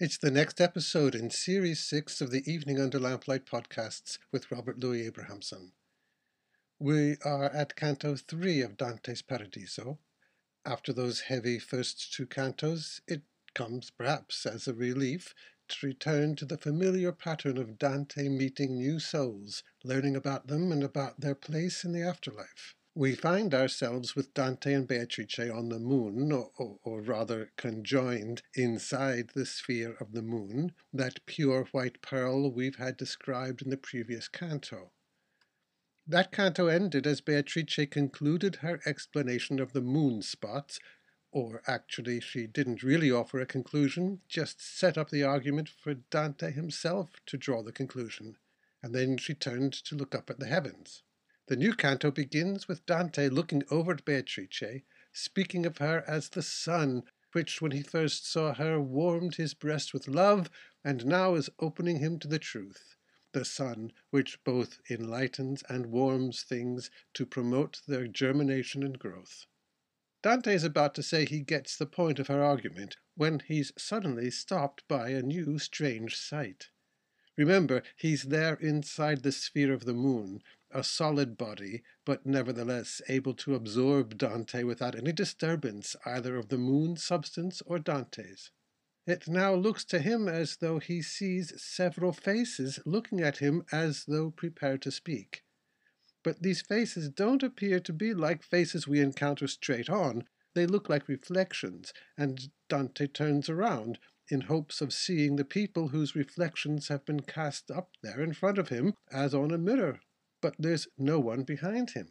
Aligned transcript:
It's 0.00 0.16
the 0.16 0.30
next 0.30 0.60
episode 0.60 1.16
in 1.16 1.28
Series 1.28 1.80
6 1.80 2.20
of 2.20 2.30
the 2.30 2.48
Evening 2.48 2.80
Under 2.80 3.00
Lamplight 3.00 3.44
podcasts 3.46 4.20
with 4.30 4.48
Robert 4.48 4.78
Louis 4.78 5.04
Abrahamson. 5.04 5.72
We 6.78 7.16
are 7.24 7.46
at 7.46 7.74
Canto 7.74 8.14
3 8.14 8.60
of 8.60 8.76
Dante's 8.76 9.22
Paradiso. 9.22 9.98
After 10.64 10.92
those 10.92 11.22
heavy 11.22 11.58
first 11.58 12.12
two 12.12 12.26
cantos, 12.26 13.00
it 13.08 13.22
comes 13.54 13.90
perhaps 13.90 14.46
as 14.46 14.68
a 14.68 14.72
relief 14.72 15.34
to 15.66 15.86
return 15.88 16.36
to 16.36 16.44
the 16.44 16.58
familiar 16.58 17.10
pattern 17.10 17.58
of 17.58 17.76
Dante 17.76 18.28
meeting 18.28 18.76
new 18.76 19.00
souls, 19.00 19.64
learning 19.82 20.14
about 20.14 20.46
them 20.46 20.70
and 20.70 20.84
about 20.84 21.18
their 21.18 21.34
place 21.34 21.82
in 21.82 21.90
the 21.90 22.02
afterlife 22.02 22.76
we 22.98 23.14
find 23.14 23.54
ourselves 23.54 24.16
with 24.16 24.34
Dante 24.34 24.74
and 24.74 24.88
Beatrice 24.88 25.38
on 25.38 25.68
the 25.68 25.78
moon, 25.78 26.32
or, 26.32 26.80
or, 26.82 27.00
rather 27.00 27.52
conjoined 27.56 28.42
inside 28.54 29.30
the 29.36 29.46
sphere 29.46 29.94
of 30.00 30.10
the 30.10 30.20
moon, 30.20 30.72
that 30.92 31.24
pure 31.24 31.68
white 31.70 32.02
pearl 32.02 32.50
we've 32.50 32.74
had 32.74 32.96
described 32.96 33.62
in 33.62 33.70
the 33.70 33.76
previous 33.76 34.26
canto. 34.26 34.90
That 36.08 36.32
canto 36.32 36.66
ended 36.66 37.06
as 37.06 37.20
Beatrice 37.20 37.86
concluded 37.88 38.56
her 38.56 38.80
explanation 38.84 39.60
of 39.60 39.74
the 39.74 39.80
moon 39.80 40.20
spots, 40.20 40.80
or 41.30 41.62
actually, 41.68 42.18
she 42.18 42.48
didn't 42.48 42.82
really 42.82 43.12
offer 43.12 43.38
a 43.38 43.46
conclusion, 43.46 44.22
just 44.28 44.60
set 44.60 44.98
up 44.98 45.10
the 45.10 45.22
argument 45.22 45.68
for 45.68 45.94
Dante 45.94 46.50
himself 46.50 47.10
to 47.26 47.36
draw 47.36 47.62
the 47.62 47.70
conclusion, 47.70 48.38
and 48.82 48.92
then 48.92 49.18
she 49.18 49.34
turned 49.34 49.72
to 49.84 49.94
look 49.94 50.16
up 50.16 50.30
at 50.30 50.40
the 50.40 50.46
heavens. 50.46 51.04
The 51.48 51.56
new 51.56 51.72
canto 51.72 52.10
begins 52.10 52.68
with 52.68 52.84
Dante 52.84 53.30
looking 53.30 53.62
over 53.70 53.92
at 53.92 54.04
Beatrice, 54.04 54.82
speaking 55.14 55.64
of 55.64 55.78
her 55.78 56.04
as 56.06 56.28
the 56.28 56.42
sun, 56.42 57.04
which 57.32 57.62
when 57.62 57.70
he 57.70 57.82
first 57.82 58.30
saw 58.30 58.52
her 58.52 58.78
warmed 58.78 59.36
his 59.36 59.54
breast 59.54 59.94
with 59.94 60.08
love, 60.08 60.50
and 60.84 61.06
now 61.06 61.36
is 61.36 61.48
opening 61.58 62.00
him 62.00 62.18
to 62.18 62.28
the 62.28 62.38
truth. 62.38 62.96
The 63.32 63.46
sun, 63.46 63.92
which 64.10 64.44
both 64.44 64.78
enlightens 64.90 65.62
and 65.70 65.86
warms 65.86 66.42
things 66.42 66.90
to 67.14 67.24
promote 67.24 67.80
their 67.88 68.06
germination 68.06 68.82
and 68.82 68.98
growth. 68.98 69.46
Dante 70.22 70.52
is 70.52 70.64
about 70.64 70.94
to 70.96 71.02
say 71.02 71.24
he 71.24 71.40
gets 71.40 71.78
the 71.78 71.86
point 71.86 72.18
of 72.18 72.26
her 72.26 72.44
argument 72.44 72.98
when 73.14 73.40
he's 73.40 73.72
suddenly 73.78 74.30
stopped 74.30 74.86
by 74.86 75.08
a 75.08 75.22
new 75.22 75.58
strange 75.58 76.14
sight. 76.14 76.68
Remember, 77.38 77.84
he's 77.96 78.24
there 78.24 78.56
inside 78.56 79.22
the 79.22 79.30
sphere 79.32 79.72
of 79.72 79.84
the 79.84 79.94
moon, 79.94 80.42
a 80.70 80.84
solid 80.84 81.38
body, 81.38 81.82
but 82.04 82.26
nevertheless 82.26 83.00
able 83.08 83.32
to 83.32 83.54
absorb 83.54 84.18
Dante 84.18 84.62
without 84.64 84.94
any 84.94 85.12
disturbance 85.12 85.96
either 86.04 86.36
of 86.36 86.48
the 86.48 86.58
moon's 86.58 87.02
substance 87.02 87.62
or 87.64 87.78
Dante's. 87.78 88.50
It 89.06 89.26
now 89.26 89.54
looks 89.54 89.84
to 89.86 90.00
him 90.00 90.28
as 90.28 90.58
though 90.58 90.78
he 90.78 91.00
sees 91.00 91.54
several 91.62 92.12
faces 92.12 92.78
looking 92.84 93.22
at 93.22 93.38
him 93.38 93.64
as 93.72 94.04
though 94.04 94.30
prepared 94.30 94.82
to 94.82 94.90
speak. 94.90 95.44
But 96.22 96.42
these 96.42 96.60
faces 96.60 97.08
don't 97.08 97.42
appear 97.42 97.80
to 97.80 97.92
be 97.94 98.12
like 98.12 98.42
faces 98.42 98.86
we 98.86 99.00
encounter 99.00 99.46
straight 99.46 99.88
on. 99.88 100.24
They 100.54 100.66
look 100.66 100.90
like 100.90 101.08
reflections, 101.08 101.94
and 102.18 102.50
Dante 102.68 103.06
turns 103.06 103.48
around 103.48 103.98
in 104.28 104.42
hopes 104.42 104.82
of 104.82 104.92
seeing 104.92 105.36
the 105.36 105.44
people 105.44 105.88
whose 105.88 106.14
reflections 106.14 106.88
have 106.88 107.06
been 107.06 107.20
cast 107.20 107.70
up 107.70 107.92
there 108.02 108.20
in 108.20 108.34
front 108.34 108.58
of 108.58 108.68
him 108.68 108.92
as 109.10 109.34
on 109.34 109.50
a 109.50 109.56
mirror 109.56 110.00
but 110.40 110.54
there's 110.58 110.88
no 110.96 111.18
one 111.18 111.42
behind 111.42 111.90
him. 111.90 112.08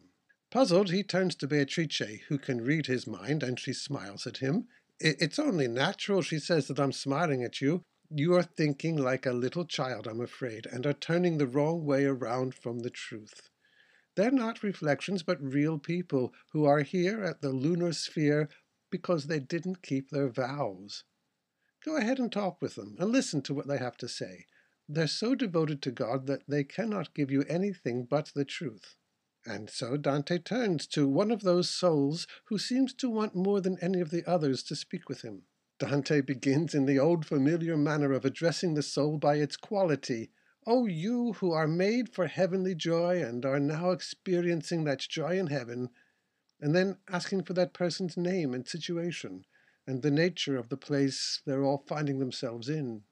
Puzzled, 0.50 0.90
he 0.90 1.02
turns 1.02 1.34
to 1.36 1.46
Beatrice, 1.46 2.20
who 2.28 2.38
can 2.38 2.64
read 2.64 2.86
his 2.86 3.06
mind, 3.06 3.42
and 3.42 3.60
she 3.60 3.72
smiles 3.72 4.26
at 4.26 4.38
him. 4.38 4.68
It's 5.00 5.38
only 5.38 5.68
natural, 5.68 6.22
she 6.22 6.38
says, 6.38 6.66
that 6.68 6.80
I'm 6.80 6.92
smiling 6.92 7.44
at 7.44 7.60
you. 7.60 7.82
You 8.10 8.34
are 8.34 8.42
thinking 8.42 8.96
like 8.96 9.26
a 9.26 9.32
little 9.32 9.66
child, 9.66 10.06
I'm 10.06 10.20
afraid, 10.20 10.66
and 10.66 10.86
are 10.86 10.94
turning 10.94 11.36
the 11.36 11.46
wrong 11.46 11.84
way 11.84 12.06
around 12.06 12.54
from 12.54 12.80
the 12.80 12.90
truth. 12.90 13.50
They're 14.16 14.30
not 14.30 14.62
reflections, 14.62 15.22
but 15.22 15.40
real 15.42 15.78
people 15.78 16.32
who 16.52 16.64
are 16.64 16.80
here 16.80 17.22
at 17.22 17.42
the 17.42 17.50
lunar 17.50 17.92
sphere 17.92 18.48
because 18.90 19.26
they 19.26 19.38
didn't 19.38 19.82
keep 19.82 20.10
their 20.10 20.28
vows. 20.28 21.04
Go 21.84 21.96
ahead 21.96 22.18
and 22.18 22.32
talk 22.32 22.60
with 22.60 22.74
them 22.74 22.96
and 22.98 23.12
listen 23.12 23.42
to 23.42 23.54
what 23.54 23.68
they 23.68 23.78
have 23.78 23.96
to 23.98 24.08
say. 24.08 24.46
They're 24.88 25.06
so 25.06 25.34
devoted 25.34 25.82
to 25.82 25.90
God 25.90 26.26
that 26.28 26.48
they 26.48 26.64
cannot 26.64 27.12
give 27.12 27.30
you 27.30 27.42
anything 27.42 28.04
but 28.04 28.32
the 28.34 28.46
truth. 28.46 28.96
And 29.44 29.68
so 29.68 29.98
Dante 29.98 30.38
turns 30.38 30.86
to 30.88 31.06
one 31.06 31.30
of 31.30 31.42
those 31.42 31.68
souls 31.68 32.26
who 32.46 32.58
seems 32.58 32.94
to 32.94 33.10
want 33.10 33.34
more 33.34 33.60
than 33.60 33.78
any 33.82 34.00
of 34.00 34.10
the 34.10 34.24
others 34.26 34.62
to 34.64 34.74
speak 34.74 35.08
with 35.08 35.22
him. 35.22 35.42
Dante 35.78 36.20
begins 36.22 36.74
in 36.74 36.86
the 36.86 36.98
old 36.98 37.26
familiar 37.26 37.76
manner 37.76 38.12
of 38.12 38.24
addressing 38.24 38.74
the 38.74 38.82
soul 38.82 39.18
by 39.18 39.36
its 39.36 39.56
quality. 39.56 40.30
O 40.66 40.86
you 40.86 41.34
who 41.34 41.52
are 41.52 41.68
made 41.68 42.14
for 42.14 42.26
heavenly 42.26 42.74
joy 42.74 43.22
and 43.22 43.44
are 43.44 43.60
now 43.60 43.90
experiencing 43.90 44.84
that 44.84 45.00
joy 45.00 45.38
in 45.38 45.48
heaven, 45.48 45.90
and 46.60 46.74
then 46.74 46.96
asking 47.08 47.44
for 47.44 47.52
that 47.52 47.72
person's 47.74 48.16
name 48.16 48.54
and 48.54 48.66
situation, 48.66 49.44
and 49.86 50.02
the 50.02 50.10
nature 50.10 50.56
of 50.56 50.68
the 50.70 50.76
place 50.76 51.42
they're 51.46 51.64
all 51.64 51.84
finding 51.86 52.18
themselves 52.18 52.68
in. 52.68 53.04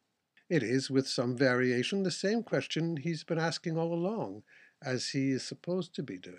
It 0.49 0.63
is, 0.63 0.91
with 0.91 1.09
some 1.09 1.37
variation, 1.37 2.03
the 2.05 2.11
same 2.11 2.43
question 2.43 2.99
he's 2.99 3.25
been 3.25 3.39
asking 3.39 3.77
all 3.77 3.93
along, 3.93 4.45
as 4.81 5.09
he 5.09 5.31
is 5.31 5.43
supposed 5.43 5.95
to 5.95 6.03
be 6.03 6.19
doing. 6.19 6.39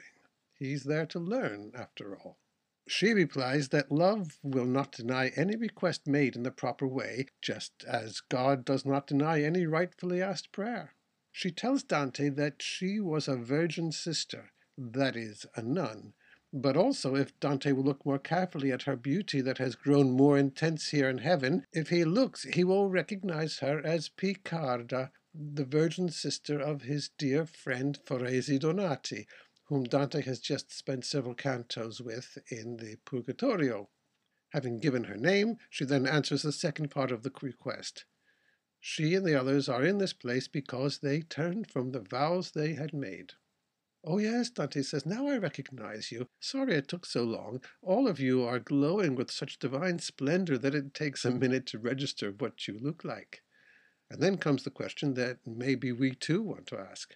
He's 0.53 0.85
there 0.85 1.05
to 1.07 1.19
learn, 1.19 1.71
after 1.75 2.17
all. 2.17 2.39
She 2.87 3.11
replies 3.11 3.69
that 3.69 3.91
love 3.91 4.39
will 4.41 4.65
not 4.65 4.93
deny 4.93 5.27
any 5.35 5.57
request 5.57 6.07
made 6.07 6.37
in 6.37 6.43
the 6.43 6.51
proper 6.51 6.87
way, 6.87 7.27
just 7.41 7.83
as 7.83 8.21
God 8.21 8.63
does 8.63 8.85
not 8.85 9.07
deny 9.07 9.41
any 9.41 9.65
rightfully 9.65 10.21
asked 10.21 10.53
prayer. 10.53 10.93
She 11.33 11.51
tells 11.51 11.83
Dante 11.83 12.29
that 12.29 12.61
she 12.61 13.01
was 13.01 13.27
a 13.27 13.35
virgin 13.35 13.91
sister, 13.91 14.53
that 14.77 15.17
is, 15.17 15.45
a 15.55 15.61
nun, 15.61 16.13
but 16.53 16.77
also, 16.77 17.15
if 17.15 17.37
Dante 17.39 17.73
will 17.73 17.83
look 17.83 18.05
more 18.05 18.19
carefully 18.19 18.71
at 18.71 18.83
her 18.83 18.95
beauty 18.95 19.41
that 19.41 19.57
has 19.57 19.75
grown 19.75 20.11
more 20.11 20.37
intense 20.37 20.89
here 20.89 21.09
in 21.09 21.17
heaven, 21.17 21.65
if 21.73 21.89
he 21.89 22.05
looks, 22.05 22.43
he 22.43 22.63
will 22.63 22.89
recognize 22.89 23.59
her 23.59 23.85
as 23.85 24.09
Piccarda, 24.09 25.11
the 25.33 25.65
virgin 25.65 26.09
sister 26.09 26.59
of 26.59 26.83
his 26.83 27.09
dear 27.17 27.45
friend 27.45 27.99
Forese 28.05 28.59
Donati, 28.59 29.27
whom 29.65 29.83
Dante 29.83 30.21
has 30.21 30.39
just 30.39 30.71
spent 30.71 31.05
several 31.05 31.35
cantos 31.35 31.99
with 31.99 32.37
in 32.49 32.77
the 32.77 32.95
Purgatorio. 33.03 33.89
Having 34.49 34.79
given 34.79 35.03
her 35.03 35.17
name, 35.17 35.57
she 35.69 35.83
then 35.83 36.07
answers 36.07 36.43
the 36.43 36.53
second 36.53 36.89
part 36.89 37.11
of 37.11 37.23
the 37.23 37.31
request. 37.41 38.05
She 38.79 39.15
and 39.15 39.25
the 39.25 39.37
others 39.37 39.67
are 39.67 39.83
in 39.83 39.97
this 39.97 40.13
place 40.13 40.47
because 40.47 40.99
they 40.99 41.21
turned 41.21 41.69
from 41.69 41.91
the 41.91 41.99
vows 41.99 42.51
they 42.51 42.75
had 42.75 42.93
made. 42.93 43.33
Oh, 44.09 44.19
yes, 44.19 44.49
Dante 44.49 44.83
says, 44.83 45.05
now 45.05 45.27
I 45.27 45.37
recognize 45.37 46.13
you. 46.13 46.29
Sorry 46.39 46.75
it 46.75 46.87
took 46.87 47.05
so 47.05 47.25
long. 47.25 47.59
All 47.81 48.07
of 48.07 48.21
you 48.21 48.41
are 48.45 48.57
glowing 48.57 49.15
with 49.15 49.29
such 49.29 49.59
divine 49.59 49.99
splendor 49.99 50.57
that 50.59 50.73
it 50.73 50.93
takes 50.93 51.25
a 51.25 51.31
minute 51.31 51.65
to 51.65 51.77
register 51.77 52.31
what 52.31 52.69
you 52.69 52.79
look 52.79 53.03
like. 53.03 53.41
And 54.09 54.23
then 54.23 54.37
comes 54.37 54.63
the 54.63 54.69
question 54.69 55.15
that 55.15 55.39
maybe 55.45 55.91
we 55.91 56.15
too 56.15 56.41
want 56.41 56.67
to 56.67 56.79
ask. 56.79 57.15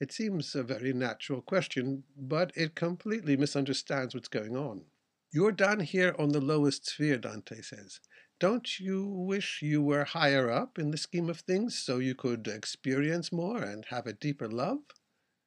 It 0.00 0.10
seems 0.10 0.56
a 0.56 0.64
very 0.64 0.92
natural 0.92 1.40
question, 1.40 2.02
but 2.16 2.50
it 2.56 2.74
completely 2.74 3.36
misunderstands 3.36 4.12
what's 4.12 4.26
going 4.26 4.56
on. 4.56 4.86
You're 5.30 5.52
down 5.52 5.78
here 5.78 6.16
on 6.18 6.30
the 6.30 6.40
lowest 6.40 6.84
sphere, 6.88 7.18
Dante 7.18 7.62
says. 7.62 8.00
Don't 8.40 8.80
you 8.80 9.06
wish 9.06 9.62
you 9.62 9.82
were 9.82 10.02
higher 10.02 10.50
up 10.50 10.80
in 10.80 10.90
the 10.90 10.98
scheme 10.98 11.30
of 11.30 11.38
things 11.38 11.78
so 11.78 11.98
you 11.98 12.16
could 12.16 12.48
experience 12.48 13.30
more 13.30 13.62
and 13.62 13.84
have 13.90 14.08
a 14.08 14.12
deeper 14.12 14.48
love? 14.48 14.80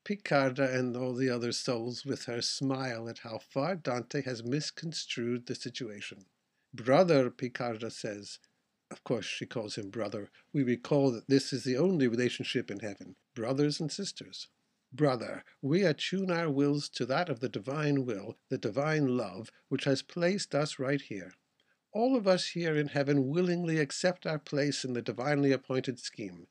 Piccarda 0.04 0.78
and 0.78 0.96
all 0.96 1.14
the 1.14 1.30
other 1.30 1.52
souls 1.52 2.06
with 2.06 2.26
her 2.26 2.42
smile 2.42 3.08
at 3.08 3.20
how 3.20 3.38
far 3.38 3.76
Dante 3.76 4.22
has 4.24 4.44
misconstrued 4.44 5.46
the 5.46 5.56
situation. 5.56 6.26
Brother, 6.74 7.30
Piccarda 7.30 7.92
says. 7.92 8.40
Of 8.90 9.04
course, 9.04 9.26
she 9.26 9.46
calls 9.46 9.76
him 9.76 9.90
brother. 9.90 10.30
We 10.54 10.64
recall 10.64 11.12
that 11.12 11.28
this 11.28 11.54
is 11.54 11.64
the 11.64 11.78
only 11.78 12.08
relationship 12.08 12.70
in 12.70 12.80
heaven 12.80 13.16
brothers 13.34 13.80
and 13.80 13.92
sisters. 13.92 14.48
Brother, 14.94 15.44
we 15.62 15.84
attune 15.84 16.30
our 16.30 16.50
wills 16.50 16.90
to 16.90 17.06
that 17.06 17.30
of 17.30 17.40
the 17.40 17.48
divine 17.48 18.06
will, 18.06 18.38
the 18.50 18.58
divine 18.58 19.16
love, 19.16 19.50
which 19.70 19.86
has 19.86 20.02
placed 20.02 20.54
us 20.54 20.80
right 20.80 21.02
here. 21.02 21.34
All 21.94 22.16
of 22.16 22.28
us 22.28 22.50
here 22.50 22.76
in 22.76 22.90
heaven 22.90 23.30
willingly 23.30 23.78
accept 23.80 24.26
our 24.26 24.40
place 24.40 24.84
in 24.84 24.94
the 24.94 25.02
divinely 25.02 25.52
appointed 25.52 26.00
scheme. 26.00 26.48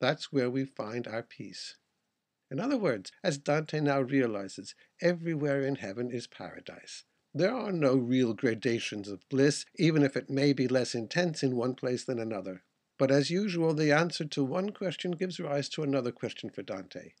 That's 0.00 0.32
where 0.32 0.50
we 0.50 0.64
find 0.64 1.06
our 1.06 1.22
peace. 1.22 1.76
In 2.50 2.60
other 2.60 2.78
words, 2.78 3.10
as 3.24 3.38
Dante 3.38 3.80
now 3.80 4.00
realizes, 4.00 4.74
everywhere 5.00 5.62
in 5.62 5.76
heaven 5.76 6.10
is 6.10 6.26
paradise. 6.26 7.04
There 7.34 7.54
are 7.54 7.72
no 7.72 7.96
real 7.96 8.34
gradations 8.34 9.08
of 9.08 9.28
bliss, 9.28 9.66
even 9.76 10.02
if 10.02 10.16
it 10.16 10.30
may 10.30 10.52
be 10.52 10.68
less 10.68 10.94
intense 10.94 11.42
in 11.42 11.56
one 11.56 11.74
place 11.74 12.04
than 12.04 12.18
another. 12.18 12.62
But 12.98 13.10
as 13.10 13.30
usual, 13.30 13.74
the 13.74 13.92
answer 13.92 14.24
to 14.24 14.44
one 14.44 14.70
question 14.70 15.10
gives 15.10 15.38
rise 15.38 15.68
to 15.70 15.82
another 15.82 16.12
question 16.12 16.48
for 16.48 16.62
Dante. 16.62 17.12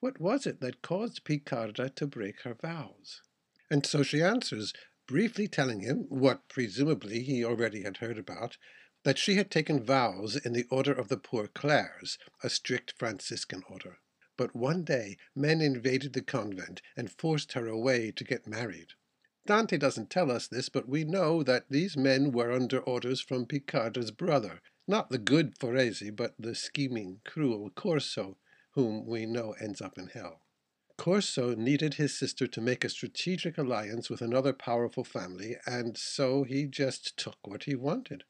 What 0.00 0.20
was 0.20 0.46
it 0.46 0.60
that 0.60 0.82
caused 0.82 1.24
Piccarda 1.24 1.88
to 1.96 2.06
break 2.06 2.42
her 2.42 2.54
vows? 2.54 3.22
And 3.70 3.84
so 3.84 4.02
she 4.02 4.22
answers, 4.22 4.72
briefly 5.08 5.48
telling 5.48 5.80
him, 5.80 6.06
what 6.08 6.48
presumably 6.48 7.24
he 7.24 7.44
already 7.44 7.82
had 7.82 7.96
heard 7.96 8.18
about, 8.18 8.58
that 9.02 9.18
she 9.18 9.34
had 9.34 9.50
taken 9.50 9.82
vows 9.82 10.36
in 10.36 10.52
the 10.52 10.66
Order 10.70 10.92
of 10.92 11.08
the 11.08 11.16
Poor 11.16 11.48
Clares, 11.48 12.18
a 12.44 12.50
strict 12.50 12.94
Franciscan 12.96 13.64
order. 13.68 13.98
But 14.38 14.54
one 14.54 14.84
day 14.84 15.16
men 15.34 15.60
invaded 15.60 16.14
the 16.14 16.22
convent 16.22 16.80
and 16.96 17.10
forced 17.10 17.52
her 17.54 17.66
away 17.66 18.12
to 18.12 18.24
get 18.24 18.46
married. 18.46 18.94
Dante 19.44 19.76
doesn't 19.76 20.10
tell 20.10 20.30
us 20.30 20.46
this, 20.46 20.68
but 20.68 20.88
we 20.88 21.04
know 21.04 21.42
that 21.42 21.68
these 21.68 21.96
men 21.96 22.30
were 22.30 22.52
under 22.52 22.78
orders 22.78 23.20
from 23.20 23.46
Piccarda's 23.46 24.12
brother, 24.12 24.60
not 24.86 25.10
the 25.10 25.18
good 25.18 25.58
Foresi, 25.58 26.14
but 26.14 26.34
the 26.38 26.54
scheming, 26.54 27.20
cruel 27.24 27.70
Corso, 27.70 28.38
whom 28.72 29.04
we 29.06 29.26
know 29.26 29.56
ends 29.60 29.80
up 29.80 29.98
in 29.98 30.06
hell. 30.06 30.42
Corso 30.96 31.54
needed 31.54 31.94
his 31.94 32.16
sister 32.16 32.46
to 32.46 32.60
make 32.60 32.84
a 32.84 32.88
strategic 32.88 33.58
alliance 33.58 34.08
with 34.08 34.20
another 34.20 34.52
powerful 34.52 35.04
family, 35.04 35.56
and 35.66 35.96
so 35.96 36.44
he 36.44 36.66
just 36.66 37.16
took 37.16 37.38
what 37.44 37.64
he 37.64 37.74
wanted. 37.74 38.24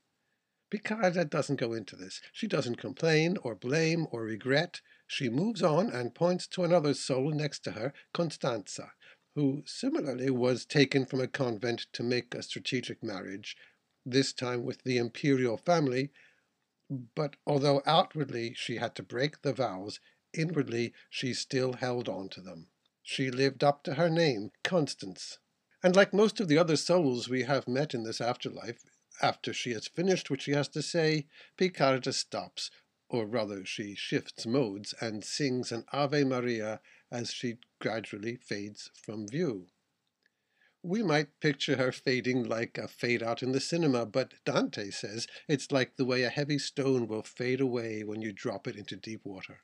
Piccarda 0.71 1.25
doesn't 1.25 1.57
go 1.57 1.73
into 1.73 1.97
this. 1.97 2.21
She 2.33 2.47
doesn't 2.47 2.77
complain 2.77 3.39
or 3.43 3.55
blame 3.55 4.07
or 4.11 4.23
regret. 4.23 4.81
She 5.07 5.31
moves 5.31 5.63
on 5.63 5.89
and 5.91 6.15
points 6.15 6.47
to 6.49 6.65
another 6.65 6.93
soul 6.95 7.31
next 7.31 7.61
to 7.61 7.73
her, 7.73 7.95
Constanza, 8.13 8.93
who 9.35 9.63
similarly 9.65 10.31
was 10.31 10.67
taken 10.67 11.07
from 11.07 11.21
a 11.21 11.29
convent 11.29 11.87
to 11.93 12.03
make 12.03 12.35
a 12.35 12.43
strategic 12.43 13.03
marriage, 13.03 13.57
this 14.05 14.33
time 14.33 14.65
with 14.65 14.83
the 14.83 14.99
imperial 14.99 15.57
family, 15.57 16.11
but 17.15 17.37
although 17.47 17.83
outwardly 17.87 18.55
she 18.55 18.77
had 18.77 18.95
to 18.95 19.03
break 19.03 19.43
the 19.43 19.53
vows, 19.53 20.01
inwardly 20.33 20.93
she 21.09 21.35
still 21.35 21.75
held 21.75 22.09
on 22.09 22.29
to 22.31 22.41
them. 22.41 22.69
She 23.03 23.31
lived 23.31 23.65
up 23.65 23.83
to 23.85 23.95
her 23.95 24.11
name, 24.11 24.51
Constance. 24.65 25.39
And 25.83 25.95
like 25.95 26.13
most 26.13 26.41
of 26.41 26.49
the 26.49 26.59
other 26.59 26.77
souls 26.77 27.29
we 27.29 27.45
have 27.45 27.69
met 27.69 27.95
in 27.95 28.03
this 28.03 28.21
afterlife, 28.21 28.83
after 29.21 29.53
she 29.53 29.73
has 29.73 29.89
finished 29.89 30.31
what 30.31 30.43
she 30.43 30.53
has 30.53 30.69
to 30.69 30.83
say, 30.83 31.27
Piccarda 31.57 32.13
stops, 32.13 32.71
or 33.09 33.27
rather 33.27 33.65
she 33.65 33.95
shifts 33.95 34.47
modes 34.47 34.95
and 35.01 35.25
sings 35.25 35.73
an 35.73 35.85
Ave 35.93 36.25
Maria 36.25 36.81
as 37.11 37.33
she 37.33 37.59
gradually 37.81 38.37
fades 38.37 38.91
from 38.95 39.27
view. 39.27 39.67
We 40.83 41.03
might 41.03 41.41
picture 41.41 41.77
her 41.77 41.91
fading 41.91 42.45
like 42.45 42.79
a 42.79 42.87
fade 42.87 43.23
out 43.23 43.43
in 43.43 43.53
the 43.53 43.61
cinema, 43.61 44.07
but 44.07 44.35
Dante 44.45 44.91
says 44.91 45.27
it's 45.49 45.73
like 45.73 45.97
the 45.97 46.05
way 46.05 46.23
a 46.23 46.31
heavy 46.31 46.59
stone 46.59 47.09
will 47.09 47.23
fade 47.23 47.61
away 47.61 48.05
when 48.05 48.23
you 48.23 48.33
drop 48.33 48.69
it 48.69 48.77
into 48.77 48.97
deep 48.97 49.25
water. 49.25 49.61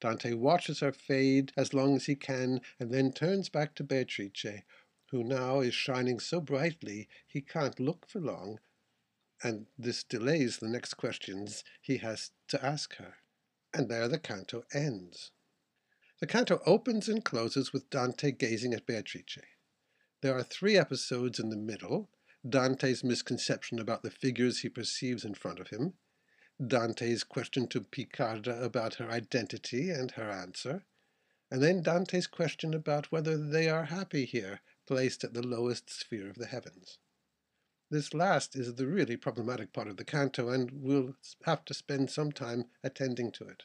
Dante 0.00 0.34
watches 0.34 0.80
her 0.80 0.92
fade 0.92 1.52
as 1.56 1.72
long 1.72 1.96
as 1.96 2.06
he 2.06 2.16
can 2.16 2.60
and 2.78 2.92
then 2.92 3.12
turns 3.12 3.48
back 3.48 3.74
to 3.76 3.84
Beatrice, 3.84 4.62
who 5.10 5.22
now 5.22 5.60
is 5.60 5.74
shining 5.74 6.18
so 6.18 6.40
brightly 6.40 7.08
he 7.26 7.40
can't 7.40 7.78
look 7.78 8.08
for 8.08 8.20
long, 8.20 8.58
and 9.42 9.66
this 9.78 10.02
delays 10.04 10.58
the 10.58 10.68
next 10.68 10.94
questions 10.94 11.64
he 11.80 11.98
has 11.98 12.30
to 12.48 12.64
ask 12.64 12.96
her. 12.96 13.14
And 13.74 13.88
there 13.88 14.08
the 14.08 14.18
canto 14.18 14.64
ends. 14.72 15.30
The 16.20 16.26
canto 16.26 16.60
opens 16.66 17.08
and 17.08 17.24
closes 17.24 17.72
with 17.72 17.90
Dante 17.90 18.30
gazing 18.32 18.74
at 18.74 18.86
Beatrice. 18.86 19.38
There 20.20 20.36
are 20.36 20.44
three 20.44 20.76
episodes 20.76 21.40
in 21.40 21.50
the 21.50 21.56
middle 21.56 22.10
Dante's 22.48 23.04
misconception 23.04 23.78
about 23.78 24.02
the 24.02 24.10
figures 24.10 24.60
he 24.60 24.68
perceives 24.68 25.24
in 25.24 25.34
front 25.34 25.60
of 25.60 25.68
him, 25.68 25.94
Dante's 26.64 27.24
question 27.24 27.66
to 27.68 27.80
Piccarda 27.80 28.62
about 28.62 28.94
her 28.94 29.08
identity 29.10 29.90
and 29.90 30.10
her 30.12 30.30
answer, 30.30 30.84
and 31.50 31.62
then 31.62 31.82
Dante's 31.82 32.26
question 32.26 32.74
about 32.74 33.10
whether 33.10 33.36
they 33.36 33.68
are 33.68 33.84
happy 33.84 34.24
here, 34.24 34.60
placed 34.86 35.22
at 35.24 35.34
the 35.34 35.46
lowest 35.46 35.88
sphere 35.88 36.28
of 36.28 36.36
the 36.36 36.46
heavens. 36.46 36.98
This 37.92 38.14
last 38.14 38.56
is 38.56 38.76
the 38.76 38.86
really 38.86 39.18
problematic 39.18 39.74
part 39.74 39.86
of 39.86 39.98
the 39.98 40.04
canto, 40.06 40.48
and 40.48 40.70
we'll 40.72 41.14
have 41.44 41.62
to 41.66 41.74
spend 41.74 42.10
some 42.10 42.32
time 42.32 42.70
attending 42.82 43.30
to 43.32 43.46
it. 43.46 43.64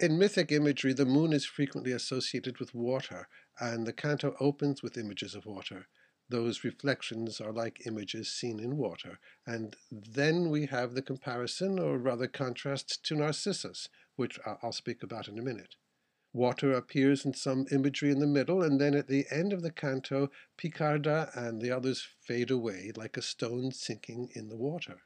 In 0.00 0.18
mythic 0.18 0.50
imagery, 0.50 0.92
the 0.92 1.04
moon 1.04 1.32
is 1.32 1.46
frequently 1.46 1.92
associated 1.92 2.58
with 2.58 2.74
water, 2.74 3.28
and 3.60 3.86
the 3.86 3.92
canto 3.92 4.34
opens 4.40 4.82
with 4.82 4.98
images 4.98 5.36
of 5.36 5.46
water. 5.46 5.86
Those 6.28 6.64
reflections 6.64 7.40
are 7.40 7.52
like 7.52 7.86
images 7.86 8.32
seen 8.32 8.58
in 8.58 8.76
water. 8.76 9.20
And 9.46 9.76
then 9.92 10.50
we 10.50 10.66
have 10.66 10.94
the 10.94 11.00
comparison, 11.00 11.78
or 11.78 11.98
rather 11.98 12.26
contrast, 12.26 13.04
to 13.04 13.14
Narcissus, 13.14 13.88
which 14.16 14.40
I'll 14.44 14.72
speak 14.72 15.04
about 15.04 15.28
in 15.28 15.38
a 15.38 15.42
minute. 15.42 15.76
Water 16.36 16.74
appears 16.74 17.24
in 17.24 17.32
some 17.32 17.66
imagery 17.72 18.10
in 18.10 18.18
the 18.18 18.26
middle, 18.26 18.62
and 18.62 18.78
then 18.78 18.94
at 18.94 19.08
the 19.08 19.24
end 19.30 19.54
of 19.54 19.62
the 19.62 19.70
canto, 19.70 20.30
Piccarda 20.58 21.30
and 21.34 21.62
the 21.62 21.70
others 21.70 22.06
fade 22.20 22.50
away 22.50 22.92
like 22.94 23.16
a 23.16 23.22
stone 23.22 23.72
sinking 23.72 24.28
in 24.34 24.50
the 24.50 24.56
water. 24.58 25.00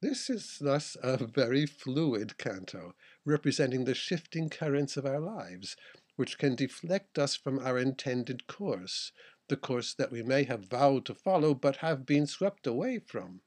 This 0.00 0.30
is 0.30 0.58
thus 0.60 0.96
a 1.02 1.26
very 1.26 1.66
fluid 1.66 2.38
canto, 2.38 2.94
representing 3.24 3.86
the 3.86 3.94
shifting 3.96 4.48
currents 4.48 4.96
of 4.96 5.04
our 5.04 5.18
lives, 5.18 5.74
which 6.14 6.38
can 6.38 6.54
deflect 6.54 7.18
us 7.18 7.34
from 7.34 7.58
our 7.58 7.76
intended 7.76 8.46
course, 8.46 9.10
the 9.48 9.56
course 9.56 9.94
that 9.94 10.12
we 10.12 10.22
may 10.22 10.44
have 10.44 10.66
vowed 10.66 11.04
to 11.06 11.14
follow 11.14 11.54
but 11.54 11.78
have 11.78 12.06
been 12.06 12.28
swept 12.28 12.68
away 12.68 13.00
from. 13.00 13.40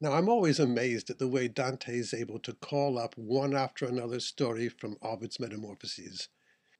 Now, 0.00 0.14
I'm 0.14 0.28
always 0.28 0.58
amazed 0.58 1.08
at 1.08 1.20
the 1.20 1.28
way 1.28 1.46
Dante 1.46 1.96
is 1.96 2.12
able 2.12 2.40
to 2.40 2.52
call 2.52 2.98
up 2.98 3.16
one 3.16 3.54
after 3.54 3.86
another 3.86 4.18
story 4.18 4.68
from 4.68 4.96
Ovid's 5.02 5.38
Metamorphoses, 5.38 6.28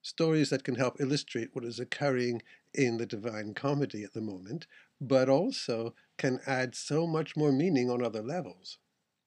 stories 0.09 0.51
that 0.51 0.65
can 0.65 0.77
help 0.77 1.01
illustrate 1.01 1.51
what 1.53 1.65
is 1.65 1.79
occurring 1.79 2.43
in 2.75 2.97
the 2.97 3.07
Divine 3.07 3.55
Comedy 3.55 4.03
at 4.03 4.15
the 4.15 4.21
moment, 4.21 4.67
but 5.01 5.29
also 5.29 5.95
can 6.17 6.41
add 6.47 6.75
so 6.75 7.07
much 7.07 7.37
more 7.37 7.53
meaning 7.53 7.91
on 7.91 8.03
other 8.03 8.23
levels. 8.23 8.79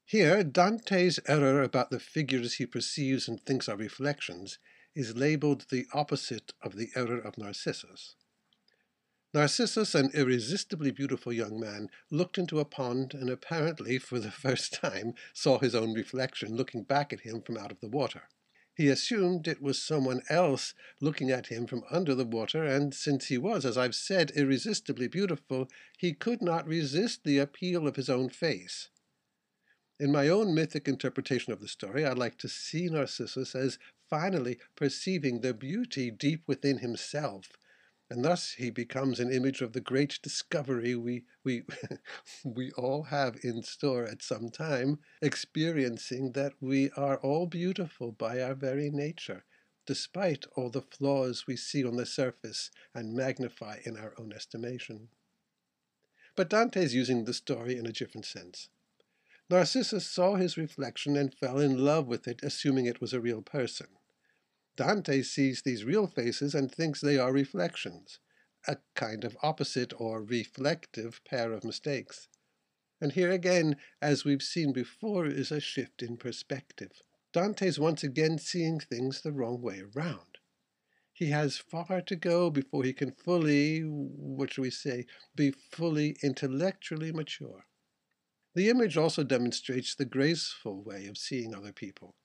Here, 0.05 0.43
Dante's 0.43 1.19
error 1.27 1.61
about 1.61 1.91
the 1.91 1.99
figures 1.99 2.55
he 2.55 2.65
perceives 2.65 3.27
and 3.27 3.39
thinks 3.39 3.69
are 3.69 3.77
reflections 3.77 4.57
is 4.93 5.15
labeled 5.15 5.67
the 5.69 5.85
opposite 5.93 6.53
of 6.61 6.75
the 6.75 6.89
error 6.95 7.19
of 7.19 7.37
Narcissus. 7.37 8.15
Narcissus, 9.33 9.95
an 9.95 10.09
irresistibly 10.13 10.91
beautiful 10.91 11.31
young 11.31 11.57
man, 11.57 11.89
looked 12.09 12.37
into 12.37 12.59
a 12.59 12.65
pond 12.65 13.13
and 13.13 13.29
apparently, 13.29 13.97
for 13.97 14.19
the 14.19 14.31
first 14.45 14.73
time, 14.73 15.13
saw 15.33 15.59
his 15.59 15.73
own 15.73 15.93
reflection 15.93 16.55
looking 16.55 16.83
back 16.83 17.13
at 17.13 17.21
him 17.21 17.41
from 17.41 17.57
out 17.57 17.71
of 17.71 17.79
the 17.79 17.87
water. 17.87 18.23
He 18.81 18.87
assumed 18.87 19.47
it 19.47 19.61
was 19.61 19.79
someone 19.79 20.23
else 20.27 20.73
looking 20.99 21.29
at 21.29 21.49
him 21.49 21.67
from 21.67 21.83
under 21.91 22.15
the 22.15 22.25
water, 22.25 22.65
and 22.65 22.95
since 22.95 23.27
he 23.27 23.37
was, 23.37 23.63
as 23.63 23.77
I've 23.77 23.93
said, 23.93 24.31
irresistibly 24.31 25.07
beautiful, 25.07 25.69
he 25.99 26.13
could 26.13 26.41
not 26.41 26.65
resist 26.65 27.23
the 27.23 27.37
appeal 27.37 27.87
of 27.87 27.95
his 27.95 28.09
own 28.09 28.29
face. 28.29 28.89
In 29.99 30.11
my 30.11 30.29
own 30.29 30.55
mythic 30.55 30.87
interpretation 30.87 31.53
of 31.53 31.59
the 31.59 31.67
story, 31.67 32.03
I 32.03 32.13
like 32.13 32.39
to 32.39 32.49
see 32.49 32.89
Narcissus 32.89 33.53
as 33.53 33.77
finally 34.09 34.57
perceiving 34.75 35.41
the 35.41 35.53
beauty 35.53 36.09
deep 36.09 36.41
within 36.47 36.79
himself, 36.79 37.51
and 38.11 38.25
thus 38.25 38.51
he 38.57 38.69
becomes 38.69 39.21
an 39.21 39.31
image 39.31 39.61
of 39.61 39.71
the 39.71 39.79
great 39.79 40.19
discovery 40.21 40.95
we, 40.95 41.23
we, 41.45 41.63
we 42.43 42.69
all 42.73 43.03
have 43.03 43.37
in 43.41 43.63
store 43.63 44.03
at 44.03 44.21
some 44.21 44.49
time, 44.49 44.99
experiencing 45.21 46.33
that 46.33 46.51
we 46.59 46.91
are 46.97 47.19
all 47.19 47.47
beautiful 47.47 48.11
by 48.11 48.41
our 48.41 48.53
very 48.53 48.89
nature, 48.89 49.45
despite 49.87 50.45
all 50.57 50.69
the 50.69 50.81
flaws 50.81 51.47
we 51.47 51.55
see 51.55 51.85
on 51.85 51.95
the 51.95 52.05
surface 52.05 52.69
and 52.93 53.15
magnify 53.15 53.77
in 53.85 53.95
our 53.95 54.13
own 54.19 54.33
estimation. 54.33 55.07
But 56.35 56.49
Dante 56.49 56.83
is 56.83 56.93
using 56.93 57.23
the 57.23 57.33
story 57.33 57.77
in 57.77 57.85
a 57.85 57.93
different 57.93 58.25
sense. 58.25 58.67
Narcissus 59.49 60.05
saw 60.05 60.35
his 60.35 60.57
reflection 60.57 61.15
and 61.15 61.33
fell 61.33 61.59
in 61.59 61.77
love 61.77 62.07
with 62.07 62.27
it, 62.27 62.41
assuming 62.43 62.87
it 62.87 62.99
was 62.99 63.13
a 63.13 63.21
real 63.21 63.41
person. 63.41 63.87
Dante 64.75 65.21
sees 65.21 65.61
these 65.61 65.83
real 65.83 66.07
faces 66.07 66.55
and 66.55 66.71
thinks 66.71 67.01
they 67.01 67.17
are 67.17 67.33
reflections, 67.33 68.19
a 68.67 68.77
kind 68.95 69.23
of 69.23 69.37
opposite 69.43 69.93
or 69.97 70.23
reflective 70.23 71.21
pair 71.25 71.51
of 71.51 71.63
mistakes. 71.63 72.27
And 73.01 73.13
here 73.13 73.31
again, 73.31 73.77
as 74.01 74.23
we've 74.23 74.43
seen 74.43 74.73
before, 74.73 75.25
is 75.25 75.51
a 75.51 75.59
shift 75.59 76.01
in 76.01 76.17
perspective. 76.17 77.01
Dante's 77.33 77.79
once 77.79 78.03
again 78.03 78.37
seeing 78.37 78.79
things 78.79 79.21
the 79.21 79.31
wrong 79.31 79.61
way 79.61 79.81
around. 79.95 80.37
He 81.11 81.27
has 81.27 81.57
far 81.57 82.01
to 82.01 82.15
go 82.15 82.49
before 82.49 82.83
he 82.83 82.93
can 82.93 83.11
fully, 83.11 83.81
what 83.81 84.53
shall 84.53 84.63
we 84.63 84.69
say, 84.69 85.05
be 85.35 85.51
fully 85.51 86.15
intellectually 86.23 87.11
mature. 87.11 87.65
The 88.53 88.69
image 88.69 88.97
also 88.97 89.23
demonstrates 89.23 89.95
the 89.95 90.05
graceful 90.05 90.83
way 90.83 91.07
of 91.07 91.17
seeing 91.17 91.55
other 91.55 91.71
people. 91.71 92.15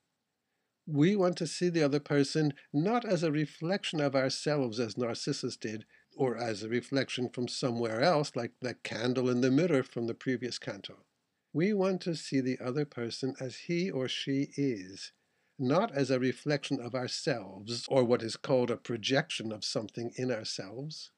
We 0.87 1.17
want 1.17 1.37
to 1.39 1.47
see 1.49 1.69
the 1.69 1.83
other 1.83 1.99
person 1.99 2.55
not 2.73 3.05
as 3.05 3.23
a 3.23 3.33
reflection 3.33 4.01
of 4.01 4.15
ourselves 4.15 4.79
as 4.79 4.97
Narcissus 4.97 5.57
did, 5.57 5.85
or 6.17 6.37
as 6.37 6.63
a 6.63 6.69
reflection 6.69 7.29
from 7.29 7.49
somewhere 7.49 8.01
else 8.01 8.37
like 8.37 8.53
the 8.61 8.75
candle 8.75 9.29
in 9.29 9.41
the 9.41 9.51
mirror 9.51 9.83
from 9.83 10.07
the 10.07 10.15
previous 10.15 10.59
canto. 10.59 11.05
We 11.53 11.73
want 11.73 12.01
to 12.03 12.15
see 12.15 12.41
the 12.41 12.59
other 12.61 12.85
person 12.85 13.35
as 13.41 13.57
he 13.57 13.91
or 13.91 14.09
she 14.09 14.51
is, 14.57 15.13
not 15.59 15.93
as 15.93 16.11
a 16.11 16.21
reflection 16.21 16.81
of 16.81 16.95
ourselves 16.95 17.87
or 17.89 18.05
what 18.05 18.23
is 18.23 18.37
called 18.37 18.71
a 18.71 18.77
projection 18.77 19.53
of 19.53 19.65
something 19.65 20.13
in 20.17 20.31
ourselves. 20.31 21.11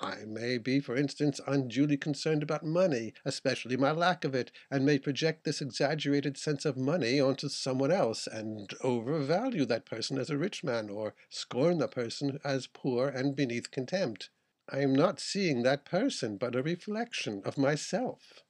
I 0.00 0.24
may 0.24 0.58
be, 0.58 0.80
for 0.80 0.96
instance, 0.96 1.40
unduly 1.46 1.96
concerned 1.96 2.42
about 2.42 2.64
money, 2.64 3.12
especially 3.24 3.76
my 3.76 3.92
lack 3.92 4.24
of 4.24 4.34
it, 4.34 4.50
and 4.70 4.86
may 4.86 4.98
project 4.98 5.44
this 5.44 5.60
exaggerated 5.60 6.38
sense 6.38 6.64
of 6.64 6.76
money 6.76 7.20
onto 7.20 7.48
someone 7.48 7.92
else 7.92 8.26
and 8.26 8.72
overvalue 8.82 9.64
that 9.66 9.84
person 9.84 10.18
as 10.18 10.30
a 10.30 10.38
rich 10.38 10.64
man 10.64 10.88
or 10.88 11.14
scorn 11.28 11.78
the 11.78 11.88
person 11.88 12.40
as 12.42 12.66
poor 12.66 13.08
and 13.08 13.36
beneath 13.36 13.70
contempt. 13.70 14.30
I 14.68 14.80
am 14.80 14.94
not 14.94 15.20
seeing 15.20 15.62
that 15.62 15.84
person, 15.84 16.38
but 16.38 16.56
a 16.56 16.62
reflection 16.62 17.42
of 17.44 17.58
myself. 17.58 18.42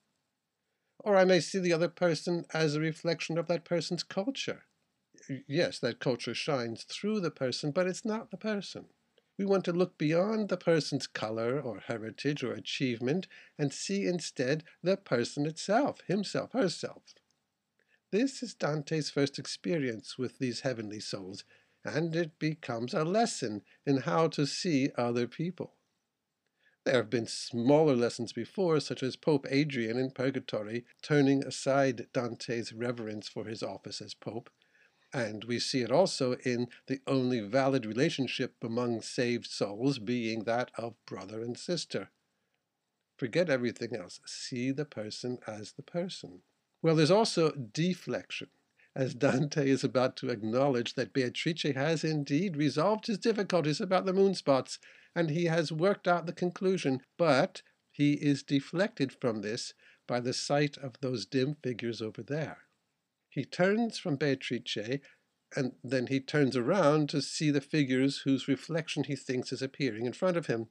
Or 1.00 1.16
I 1.16 1.24
may 1.24 1.40
see 1.40 1.58
the 1.58 1.72
other 1.72 1.88
person 1.88 2.46
as 2.54 2.76
a 2.76 2.80
reflection 2.80 3.36
of 3.36 3.48
that 3.48 3.64
person's 3.64 4.04
culture. 4.04 4.66
Yes, 5.48 5.80
that 5.80 5.98
culture 5.98 6.34
shines 6.34 6.84
through 6.84 7.20
the 7.20 7.30
person, 7.30 7.72
but 7.72 7.88
it's 7.88 8.04
not 8.04 8.30
the 8.30 8.36
person. 8.36 8.86
We 9.38 9.44
want 9.44 9.64
to 9.64 9.72
look 9.72 9.98
beyond 9.98 10.48
the 10.48 10.56
person's 10.56 11.06
color 11.06 11.60
or 11.60 11.80
heritage 11.80 12.44
or 12.44 12.52
achievement 12.52 13.26
and 13.58 13.72
see 13.72 14.06
instead 14.06 14.64
the 14.82 14.96
person 14.96 15.46
itself, 15.46 16.00
himself, 16.06 16.52
herself. 16.52 17.02
This 18.10 18.42
is 18.42 18.54
Dante's 18.54 19.10
first 19.10 19.38
experience 19.38 20.18
with 20.18 20.38
these 20.38 20.60
heavenly 20.60 21.00
souls, 21.00 21.44
and 21.82 22.14
it 22.14 22.38
becomes 22.38 22.92
a 22.92 23.04
lesson 23.04 23.62
in 23.86 23.98
how 23.98 24.28
to 24.28 24.46
see 24.46 24.90
other 24.96 25.26
people. 25.26 25.76
There 26.84 26.96
have 26.96 27.10
been 27.10 27.26
smaller 27.26 27.94
lessons 27.94 28.32
before, 28.32 28.80
such 28.80 29.02
as 29.02 29.16
Pope 29.16 29.46
Adrian 29.48 29.98
in 29.98 30.10
Purgatory 30.10 30.84
turning 31.00 31.44
aside 31.44 32.08
Dante's 32.12 32.72
reverence 32.72 33.28
for 33.28 33.46
his 33.46 33.62
office 33.62 34.02
as 34.02 34.14
Pope 34.14 34.50
and 35.12 35.44
we 35.44 35.58
see 35.58 35.82
it 35.82 35.90
also 35.90 36.34
in 36.44 36.68
the 36.86 37.00
only 37.06 37.40
valid 37.40 37.84
relationship 37.84 38.54
among 38.62 39.02
saved 39.02 39.46
souls 39.46 39.98
being 39.98 40.44
that 40.44 40.70
of 40.76 40.94
brother 41.06 41.40
and 41.42 41.58
sister. 41.58 42.10
Forget 43.16 43.50
everything 43.50 43.94
else. 43.94 44.20
See 44.26 44.70
the 44.70 44.84
person 44.84 45.38
as 45.46 45.72
the 45.72 45.82
person. 45.82 46.42
Well, 46.82 46.96
there's 46.96 47.10
also 47.10 47.50
deflection, 47.50 48.48
as 48.96 49.14
Dante 49.26 49.68
is 49.68 49.84
about 49.84 50.16
to 50.16 50.30
acknowledge 50.30 50.94
that 50.94 51.12
Beatrice 51.12 51.74
has 51.74 52.04
indeed 52.04 52.56
resolved 52.56 53.06
his 53.06 53.18
difficulties 53.18 53.80
about 53.80 54.06
the 54.06 54.12
moonspots, 54.12 54.78
and 55.14 55.30
he 55.30 55.44
has 55.44 55.70
worked 55.70 56.08
out 56.08 56.26
the 56.26 56.32
conclusion, 56.32 57.02
but 57.18 57.62
he 57.90 58.14
is 58.14 58.42
deflected 58.42 59.12
from 59.12 59.42
this 59.42 59.74
by 60.08 60.18
the 60.18 60.32
sight 60.32 60.76
of 60.78 60.98
those 61.00 61.26
dim 61.26 61.56
figures 61.62 62.00
over 62.00 62.22
there. 62.22 62.62
He 63.32 63.46
turns 63.46 63.98
from 63.98 64.16
Beatrice, 64.16 65.00
and 65.56 65.72
then 65.82 66.08
he 66.08 66.20
turns 66.20 66.54
around 66.54 67.08
to 67.10 67.22
see 67.22 67.50
the 67.50 67.62
figures 67.62 68.18
whose 68.18 68.46
reflection 68.46 69.04
he 69.04 69.16
thinks 69.16 69.52
is 69.52 69.62
appearing 69.62 70.04
in 70.04 70.12
front 70.12 70.36
of 70.36 70.48
him. 70.48 70.68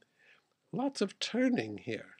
Lots 0.72 1.00
of 1.00 1.18
turning 1.18 1.78
here. 1.78 2.14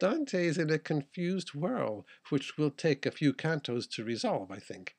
Dante 0.00 0.46
is 0.46 0.58
in 0.58 0.68
a 0.68 0.80
confused 0.80 1.54
whirl, 1.54 2.06
which 2.28 2.58
will 2.58 2.72
take 2.72 3.06
a 3.06 3.12
few 3.12 3.32
cantos 3.32 3.88
to 3.90 4.04
resolve, 4.04 4.50
I 4.50 4.58
think. 4.58 4.96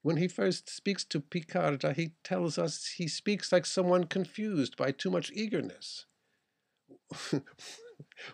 When 0.00 0.16
he 0.16 0.26
first 0.26 0.70
speaks 0.70 1.04
to 1.04 1.20
Piccarda, 1.20 1.92
he 1.92 2.14
tells 2.24 2.56
us 2.56 2.94
he 2.96 3.06
speaks 3.06 3.52
like 3.52 3.66
someone 3.66 4.04
confused 4.04 4.76
by 4.76 4.92
too 4.92 5.10
much 5.10 5.30
eagerness. 5.32 6.06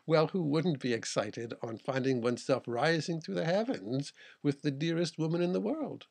Well, 0.07 0.29
who 0.29 0.43
wouldn't 0.43 0.81
be 0.81 0.93
excited 0.93 1.55
on 1.63 1.79
finding 1.79 2.21
oneself 2.21 2.65
rising 2.67 3.21
through 3.21 3.37
the 3.37 3.45
heavens 3.45 4.13
with 4.43 4.63
the 4.63 4.71
dearest 4.71 5.19
woman 5.19 5.43
in 5.43 5.53
the 5.53 5.61
world? 5.61 6.07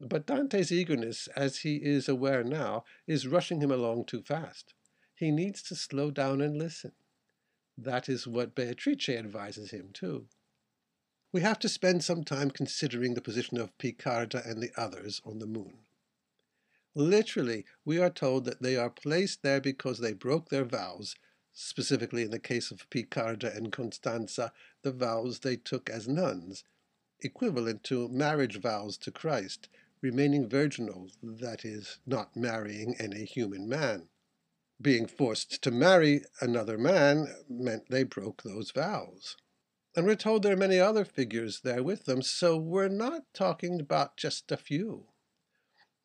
But 0.00 0.26
Dante's 0.26 0.72
eagerness, 0.72 1.28
as 1.36 1.58
he 1.58 1.76
is 1.76 2.08
aware 2.08 2.42
now, 2.42 2.84
is 3.06 3.26
rushing 3.26 3.60
him 3.60 3.70
along 3.70 4.06
too 4.06 4.22
fast. 4.22 4.72
He 5.14 5.30
needs 5.30 5.62
to 5.64 5.74
slow 5.74 6.10
down 6.10 6.40
and 6.40 6.56
listen. 6.56 6.92
That 7.76 8.08
is 8.08 8.26
what 8.26 8.54
Beatrice 8.54 9.10
advises 9.10 9.70
him, 9.70 9.90
too. 9.92 10.28
We 11.32 11.42
have 11.42 11.58
to 11.60 11.68
spend 11.68 12.02
some 12.02 12.24
time 12.24 12.50
considering 12.50 13.14
the 13.14 13.20
position 13.20 13.58
of 13.58 13.76
Piccarda 13.78 14.42
and 14.44 14.62
the 14.62 14.72
others 14.76 15.20
on 15.24 15.38
the 15.38 15.46
moon. 15.46 15.80
Literally, 16.94 17.66
we 17.84 17.98
are 17.98 18.10
told 18.10 18.46
that 18.46 18.62
they 18.62 18.76
are 18.76 18.90
placed 18.90 19.42
there 19.42 19.60
because 19.60 19.98
they 19.98 20.12
broke 20.12 20.48
their 20.48 20.64
vows 20.64 21.14
specifically 21.52 22.22
in 22.22 22.30
the 22.30 22.38
case 22.38 22.70
of 22.70 22.88
Piccarda 22.90 23.54
and 23.54 23.72
Constanza, 23.72 24.52
the 24.82 24.92
vows 24.92 25.40
they 25.40 25.56
took 25.56 25.90
as 25.90 26.08
nuns, 26.08 26.64
equivalent 27.20 27.84
to 27.84 28.08
marriage 28.08 28.60
vows 28.60 28.96
to 28.98 29.10
Christ, 29.10 29.68
remaining 30.00 30.48
virginal, 30.48 31.08
that 31.22 31.64
is, 31.64 31.98
not 32.06 32.36
marrying 32.36 32.94
any 32.98 33.24
human 33.24 33.68
man. 33.68 34.08
Being 34.80 35.06
forced 35.06 35.62
to 35.62 35.70
marry 35.70 36.22
another 36.40 36.78
man 36.78 37.28
meant 37.48 37.90
they 37.90 38.04
broke 38.04 38.42
those 38.42 38.70
vows. 38.70 39.36
And 39.94 40.06
we're 40.06 40.14
told 40.14 40.42
there 40.42 40.54
are 40.54 40.56
many 40.56 40.78
other 40.78 41.04
figures 41.04 41.60
there 41.62 41.82
with 41.82 42.04
them, 42.04 42.22
so 42.22 42.56
we're 42.56 42.88
not 42.88 43.24
talking 43.34 43.80
about 43.80 44.16
just 44.16 44.50
a 44.50 44.56
few. 44.56 45.06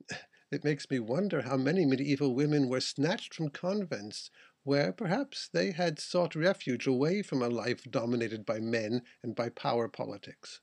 It 0.52 0.64
makes 0.64 0.90
me 0.90 1.00
wonder 1.00 1.42
how 1.42 1.58
many 1.58 1.86
medieval 1.86 2.34
women 2.34 2.70
were 2.70 2.80
snatched 2.80 3.34
from 3.34 3.50
convents 3.50 4.30
where 4.66 4.92
perhaps 4.92 5.48
they 5.54 5.72
had 5.72 6.00
sought 6.00 6.34
refuge 6.36 6.88
away 6.88 7.22
from 7.22 7.40
a 7.40 7.48
life 7.48 7.84
dominated 7.84 8.44
by 8.46 8.60
men 8.60 9.04
and 9.22 9.36
by 9.36 9.48
power 9.48 9.88
politics. 9.88 10.60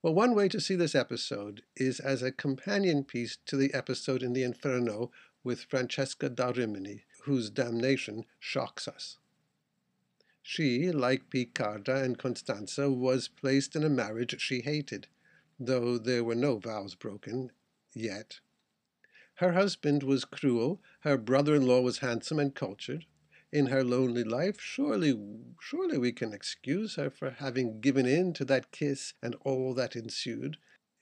Well, 0.00 0.14
one 0.14 0.36
way 0.36 0.48
to 0.48 0.60
see 0.60 0.76
this 0.76 0.94
episode 0.94 1.62
is 1.74 1.98
as 1.98 2.22
a 2.22 2.30
companion 2.30 3.02
piece 3.02 3.36
to 3.46 3.56
the 3.56 3.74
episode 3.74 4.22
in 4.22 4.32
the 4.32 4.44
Inferno 4.44 5.10
with 5.42 5.64
Francesca 5.64 6.28
da 6.28 6.52
Rimini, 6.54 7.02
whose 7.24 7.50
damnation 7.50 8.26
shocks 8.38 8.86
us. 8.86 9.18
She, 10.40 10.92
like 10.92 11.28
Piccarda 11.28 11.96
and 11.96 12.16
Constanza, 12.16 12.90
was 12.92 13.26
placed 13.26 13.74
in 13.74 13.82
a 13.82 13.90
marriage 13.90 14.40
she 14.40 14.60
hated, 14.60 15.08
though 15.58 15.98
there 15.98 16.22
were 16.22 16.36
no 16.36 16.58
vows 16.58 16.94
broken 16.94 17.50
yet. 17.92 18.38
Her 19.36 19.52
husband 19.52 20.04
was 20.04 20.24
cruel, 20.24 20.80
her 21.00 21.18
brother-in-law 21.18 21.80
was 21.80 21.98
handsome 21.98 22.38
and 22.38 22.54
cultured, 22.54 23.06
in 23.52 23.66
her 23.66 23.84
lonely 23.84 24.24
life, 24.24 24.60
surely, 24.60 25.14
surely 25.60 25.98
we 25.98 26.10
can 26.10 26.32
excuse 26.32 26.94
her 26.94 27.10
for 27.10 27.30
having 27.30 27.80
given 27.80 28.06
in 28.06 28.32
to 28.32 28.44
that 28.46 28.72
kiss 28.72 29.12
and 29.22 29.34
all 29.42 29.74
that 29.74 29.94
ensued. 29.94 30.56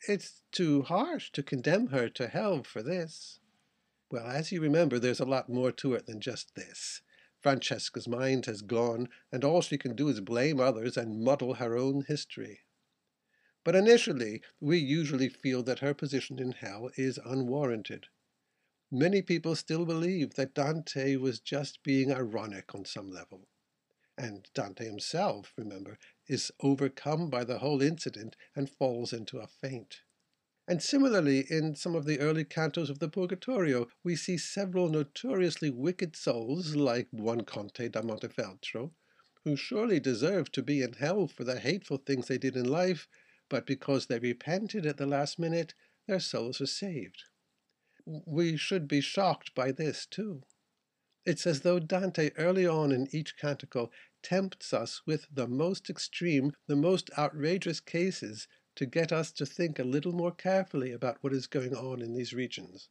It's 0.09 0.43
too 0.51 0.83
harsh 0.83 1.31
to 1.33 1.43
condemn 1.43 1.89
her 1.89 2.09
to 2.09 2.29
hell 2.29 2.65
for 2.65 2.83
this. 2.83 3.39
Well, 4.11 4.27
as 4.27 4.51
you 4.51 4.61
remember, 4.61 4.99
there's 4.99 5.21
a 5.21 5.25
lot 5.25 5.49
more 5.49 5.71
to 5.73 5.95
it 5.95 6.07
than 6.07 6.21
just 6.21 6.57
this. 6.57 7.03
Francesca's 7.39 8.09
mind 8.09 8.47
has 8.47 8.61
gone, 8.61 9.09
and 9.31 9.45
all 9.45 9.63
she 9.63 9.79
can 9.79 9.95
do 9.95 10.09
is 10.09 10.21
blame 10.21 10.59
others 10.59 10.97
and 10.97 11.23
muddle 11.23 11.55
her 11.55 11.77
own 11.77 12.05
history. 12.09 12.61
But 13.63 13.77
initially, 13.77 14.43
we 14.59 14.79
usually 14.79 15.29
feel 15.29 15.63
that 15.63 15.79
her 15.79 15.95
position 15.95 16.39
in 16.39 16.53
hell 16.53 16.91
is 16.97 17.19
unwarranted. 17.25 18.09
Many 18.93 19.23
people 19.23 19.55
still 19.55 19.87
believe 19.87 20.35
that 20.35 20.53
Dante 20.53 21.15
was 21.15 21.39
just 21.39 21.85
being 21.85 22.13
ironic 22.13 22.75
on 22.75 22.85
some 22.85 23.09
level. 23.09 23.47
And 24.19 24.51
Dante 24.53 24.85
himself, 24.85 25.53
remember, 25.57 25.97
is 26.27 26.51
overcome 26.59 27.31
by 27.31 27.45
the 27.45 27.59
whole 27.59 27.83
incident 27.83 28.35
and 28.57 28.69
falls 28.69 29.13
into 29.13 29.39
a 29.39 29.47
faint. 29.47 30.01
And 30.67 30.83
similarly, 30.83 31.47
in 31.49 31.77
some 31.77 31.95
of 31.95 32.05
the 32.05 32.19
early 32.19 32.45
cantos 32.45 32.91
of 32.91 32.99
the 32.99 33.09
Purgatorio, 33.09 33.87
we 34.03 34.17
see 34.17 34.37
several 34.37 34.89
notoriously 34.89 35.71
wicked 35.71 36.17
souls, 36.17 36.75
like 36.75 37.13
Buonconte 37.13 37.93
da 37.93 38.03
Montefeltro, 38.03 38.93
who 39.45 39.55
surely 39.55 40.01
deserved 40.01 40.53
to 40.55 40.65
be 40.65 40.83
in 40.83 40.95
hell 40.95 41.29
for 41.29 41.45
the 41.45 41.61
hateful 41.61 41.99
things 41.99 42.27
they 42.27 42.39
did 42.39 42.57
in 42.57 42.69
life, 42.69 43.07
but 43.49 43.67
because 43.67 44.07
they 44.07 44.19
repented 44.19 44.85
at 44.85 44.97
the 44.97 45.07
last 45.07 45.39
minute, 45.39 45.75
their 46.09 46.19
souls 46.19 46.61
are 46.61 46.67
saved 46.67 47.23
we 48.27 48.57
should 48.57 48.89
be 48.89 49.01
shocked 49.01 49.55
by 49.55 49.73
this 49.73 50.07
too. 50.07 50.43
It's 51.25 51.47
as 51.47 51.61
though 51.61 51.79
Dante 51.79 52.31
early 52.39 52.67
on 52.67 52.93
in 52.93 53.09
each 53.13 53.37
canticle 53.37 53.93
tempts 54.23 54.73
us 54.73 55.03
with 55.07 55.27
the 55.33 55.47
most 55.47 55.91
extreme, 55.91 56.53
the 56.67 56.77
most 56.77 57.11
outrageous 57.17 57.81
cases 57.81 58.49
to 58.77 58.87
get 58.87 59.13
us 59.13 59.31
to 59.33 59.47
think 59.47 59.79
a 59.79 59.85
little 59.85 60.13
more 60.13 60.33
carefully 60.33 60.93
about 60.93 61.19
what 61.21 61.35
is 61.35 61.47
going 61.47 61.75
on 61.75 62.01
in 62.01 62.15
these 62.15 62.33
regions. 62.33 62.89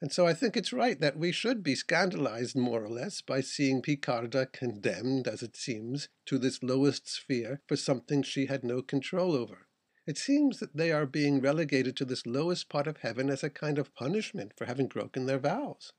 And 0.00 0.12
so 0.12 0.26
I 0.26 0.34
think 0.34 0.56
it's 0.56 0.72
right 0.72 0.98
that 1.00 1.16
we 1.16 1.30
should 1.30 1.62
be 1.62 1.76
scandalized 1.76 2.56
more 2.56 2.84
or 2.84 2.90
less 2.90 3.22
by 3.22 3.40
seeing 3.40 3.82
Piccarda 3.82 4.46
condemned, 4.46 5.28
as 5.28 5.42
it 5.42 5.56
seems, 5.56 6.08
to 6.26 6.38
this 6.38 6.62
lowest 6.62 7.08
sphere 7.08 7.60
for 7.68 7.76
something 7.76 8.22
she 8.22 8.46
had 8.46 8.64
no 8.64 8.82
control 8.82 9.34
over. 9.34 9.68
It 10.06 10.18
seems 10.18 10.58
that 10.58 10.76
they 10.76 10.90
are 10.90 11.06
being 11.06 11.40
relegated 11.40 11.96
to 11.96 12.04
this 12.04 12.26
lowest 12.26 12.68
part 12.68 12.86
of 12.86 12.98
heaven 12.98 13.30
as 13.30 13.44
a 13.44 13.50
kind 13.50 13.78
of 13.78 13.94
punishment 13.94 14.52
for 14.56 14.64
having 14.64 14.88
broken 14.88 15.26
their 15.26 15.38
vows. 15.38 15.92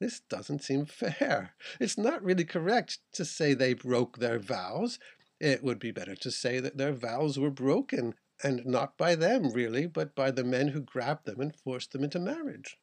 This 0.00 0.18
doesn't 0.18 0.64
seem 0.64 0.86
fair. 0.86 1.54
It's 1.78 1.96
not 1.96 2.24
really 2.24 2.44
correct 2.44 2.98
to 3.12 3.24
say 3.24 3.54
they 3.54 3.74
broke 3.74 4.18
their 4.18 4.40
vows. 4.40 4.98
It 5.38 5.62
would 5.62 5.78
be 5.78 5.92
better 5.92 6.16
to 6.16 6.30
say 6.32 6.58
that 6.58 6.76
their 6.76 6.92
vows 6.92 7.38
were 7.38 7.50
broken, 7.50 8.14
and 8.42 8.66
not 8.66 8.98
by 8.98 9.14
them, 9.14 9.52
really, 9.52 9.86
but 9.86 10.16
by 10.16 10.32
the 10.32 10.42
men 10.42 10.68
who 10.68 10.80
grabbed 10.80 11.24
them 11.24 11.40
and 11.40 11.54
forced 11.54 11.92
them 11.92 12.02
into 12.02 12.18
marriage. 12.18 12.76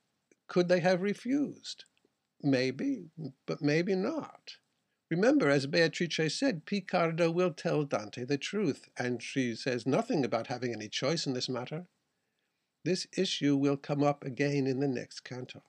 Could 0.48 0.70
they 0.70 0.80
have 0.80 1.02
refused? 1.02 1.84
Maybe, 2.42 3.10
but 3.46 3.62
maybe 3.62 3.96
not. 3.96 4.56
Remember, 5.10 5.50
as 5.50 5.66
Beatrice 5.66 6.38
said, 6.38 6.66
Piccarda 6.66 7.32
will 7.32 7.52
tell 7.52 7.84
Dante 7.84 8.26
the 8.26 8.38
truth, 8.38 8.90
and 8.98 9.24
she 9.24 9.56
says 9.56 9.88
nothing 9.88 10.24
about 10.24 10.48
having 10.48 10.72
any 10.72 10.88
choice 10.88 11.26
in 11.26 11.34
this 11.34 11.50
matter. 11.50 11.88
This 12.86 13.08
issue 13.18 13.58
will 13.58 13.78
come 13.78 14.04
up 14.04 14.24
again 14.24 14.68
in 14.68 14.80
the 14.80 14.88
next 14.88 15.22
canto. 15.22 15.64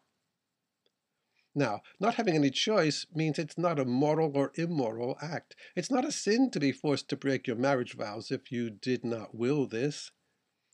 Now, 1.54 1.80
not 1.98 2.14
having 2.14 2.34
any 2.34 2.50
choice 2.50 3.06
means 3.12 3.38
it's 3.38 3.58
not 3.58 3.80
a 3.80 3.84
moral 3.84 4.36
or 4.36 4.52
immoral 4.54 5.16
act. 5.20 5.56
It's 5.74 5.90
not 5.90 6.04
a 6.04 6.12
sin 6.12 6.50
to 6.52 6.60
be 6.60 6.70
forced 6.70 7.08
to 7.08 7.16
break 7.16 7.46
your 7.46 7.56
marriage 7.56 7.94
vows 7.94 8.30
if 8.30 8.52
you 8.52 8.70
did 8.70 9.04
not 9.04 9.34
will 9.34 9.66
this. 9.66 10.12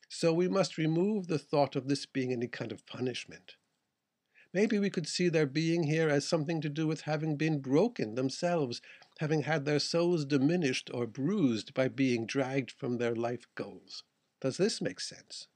So 0.09 0.33
we 0.33 0.49
must 0.49 0.77
remove 0.77 1.29
the 1.29 1.39
thought 1.39 1.77
of 1.77 1.89
this 1.89 2.05
being 2.05 2.33
any 2.33 2.49
kind 2.49 2.73
of 2.73 2.87
punishment. 2.87 3.55
Maybe 4.57 4.79
we 4.79 4.89
could 4.89 5.07
see 5.07 5.29
their 5.29 5.45
being 5.45 5.83
here 5.83 6.09
as 6.09 6.27
something 6.27 6.63
to 6.63 6.71
do 6.71 6.87
with 6.87 7.03
having 7.03 7.37
been 7.37 7.61
broken 7.61 8.15
themselves, 8.15 8.81
having 9.19 9.43
had 9.43 9.67
their 9.67 9.79
souls 9.79 10.25
diminished 10.25 10.91
or 10.95 11.07
bruised 11.07 11.75
by 11.75 11.89
being 11.89 12.25
dragged 12.25 12.71
from 12.71 12.97
their 12.97 13.15
life 13.15 13.47
goals. 13.55 14.03
Does 14.41 14.57
this 14.57 14.81
make 14.81 14.99
sense? 14.99 15.49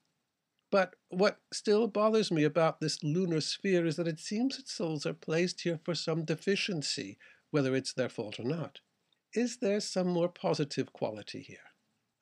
But 0.71 0.97
what 1.09 1.38
still 1.50 1.87
bothers 1.87 2.30
me 2.30 2.45
about 2.45 2.80
this 2.80 3.02
lunar 3.02 3.40
sphere 3.40 3.87
is 3.87 3.97
that 3.97 4.07
it 4.07 4.21
seems 4.21 4.59
that 4.59 4.69
souls 4.69 5.07
are 5.07 5.14
placed 5.14 5.62
here 5.62 5.80
for 5.83 5.95
some 5.95 6.26
deficiency, 6.26 7.16
whether 7.50 7.75
it's 7.75 7.95
their 7.95 8.11
fault 8.11 8.38
or 8.38 8.45
not. 8.45 8.80
Is 9.33 9.57
there 9.57 9.80
some 9.80 10.09
more 10.09 10.28
positive 10.28 10.92
quality 10.92 11.40
here? 11.40 11.73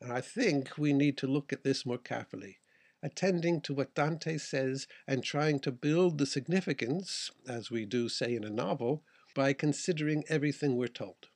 And 0.00 0.12
I 0.12 0.20
think 0.20 0.78
we 0.78 0.92
need 0.92 1.18
to 1.18 1.26
look 1.26 1.52
at 1.52 1.64
this 1.64 1.84
more 1.84 1.98
carefully 1.98 2.60
attending 3.02 3.60
to 3.60 3.74
what 3.74 3.94
Dante 3.94 4.38
says 4.38 4.86
and 5.06 5.22
trying 5.22 5.60
to 5.60 5.72
build 5.72 6.18
the 6.18 6.26
significance, 6.26 7.30
as 7.48 7.70
we 7.70 7.84
do 7.84 8.08
say 8.08 8.34
in 8.34 8.44
a 8.44 8.50
novel, 8.50 9.02
by 9.34 9.52
considering 9.52 10.24
everything 10.28 10.76
we're 10.76 10.88
told. 10.88 11.28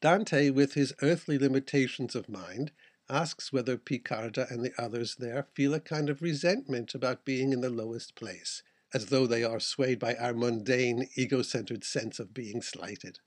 Dante, 0.00 0.50
with 0.50 0.74
his 0.74 0.94
earthly 1.02 1.38
limitations 1.38 2.14
of 2.14 2.28
mind, 2.28 2.72
asks 3.08 3.52
whether 3.52 3.76
Piccarda 3.76 4.46
and 4.50 4.64
the 4.64 4.72
others 4.78 5.16
there 5.18 5.46
feel 5.54 5.74
a 5.74 5.80
kind 5.80 6.08
of 6.08 6.22
resentment 6.22 6.94
about 6.94 7.24
being 7.24 7.52
in 7.52 7.60
the 7.60 7.70
lowest 7.70 8.14
place, 8.14 8.62
as 8.94 9.06
though 9.06 9.26
they 9.26 9.44
are 9.44 9.60
swayed 9.60 9.98
by 9.98 10.14
our 10.14 10.34
mundane, 10.34 11.08
ego-centered 11.14 11.84
sense 11.84 12.18
of 12.18 12.34
being 12.34 12.62
slighted. 12.62 13.18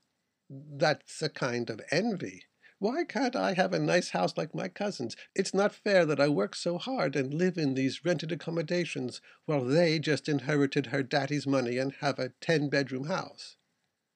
That's 0.48 1.22
a 1.22 1.28
kind 1.28 1.70
of 1.70 1.80
envy, 1.90 2.44
why 2.78 3.04
can't 3.04 3.34
I 3.34 3.54
have 3.54 3.72
a 3.72 3.78
nice 3.78 4.10
house 4.10 4.36
like 4.36 4.54
my 4.54 4.68
cousins? 4.68 5.16
It's 5.34 5.54
not 5.54 5.74
fair 5.74 6.04
that 6.04 6.20
I 6.20 6.28
work 6.28 6.54
so 6.54 6.76
hard 6.76 7.16
and 7.16 7.32
live 7.32 7.56
in 7.56 7.74
these 7.74 8.04
rented 8.04 8.32
accommodations 8.32 9.22
while 9.46 9.64
they 9.64 9.98
just 9.98 10.28
inherited 10.28 10.86
her 10.86 11.02
daddy's 11.02 11.46
money 11.46 11.78
and 11.78 11.94
have 12.00 12.18
a 12.18 12.32
10 12.40 12.68
bedroom 12.68 13.06
house. 13.06 13.56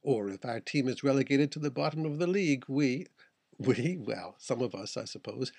Or 0.03 0.29
if 0.29 0.45
our 0.45 0.61
team 0.61 0.89
is 0.89 1.03
relegated 1.03 1.51
to 1.53 1.59
the 1.59 1.71
bottom 1.71 2.05
of 2.05 2.19
the 2.19 2.27
league, 2.27 2.65
we, 2.69 3.07
we, 3.59 3.97
well, 3.99 4.35
some 4.39 4.61
of 4.61 4.75
us, 4.75 4.97
I 4.97 5.05
suppose, 5.05 5.53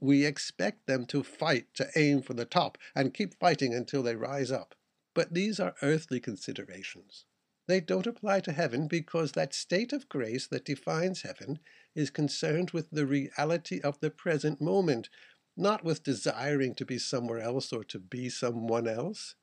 we 0.00 0.24
expect 0.24 0.86
them 0.86 1.06
to 1.06 1.22
fight 1.22 1.66
to 1.74 1.88
aim 1.96 2.22
for 2.22 2.34
the 2.34 2.44
top 2.44 2.78
and 2.94 3.14
keep 3.14 3.34
fighting 3.34 3.74
until 3.74 4.02
they 4.02 4.16
rise 4.16 4.52
up. 4.52 4.74
But 5.14 5.34
these 5.34 5.58
are 5.58 5.74
earthly 5.82 6.20
considerations. 6.20 7.24
They 7.66 7.80
don't 7.80 8.06
apply 8.06 8.40
to 8.40 8.52
heaven 8.52 8.88
because 8.88 9.32
that 9.32 9.54
state 9.54 9.92
of 9.92 10.08
grace 10.08 10.46
that 10.48 10.64
defines 10.64 11.22
heaven 11.22 11.60
is 11.94 12.10
concerned 12.10 12.70
with 12.70 12.90
the 12.90 13.06
reality 13.06 13.80
of 13.80 14.00
the 14.00 14.10
present 14.10 14.60
moment, 14.60 15.08
not 15.56 15.84
with 15.84 16.02
desiring 16.02 16.74
to 16.74 16.84
be 16.84 16.98
somewhere 16.98 17.40
else 17.40 17.72
or 17.72 17.84
to 17.84 17.98
be 17.98 18.28
someone 18.28 18.88
else. 18.88 19.34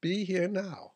Be 0.00 0.24
here 0.24 0.48
now. 0.48 0.92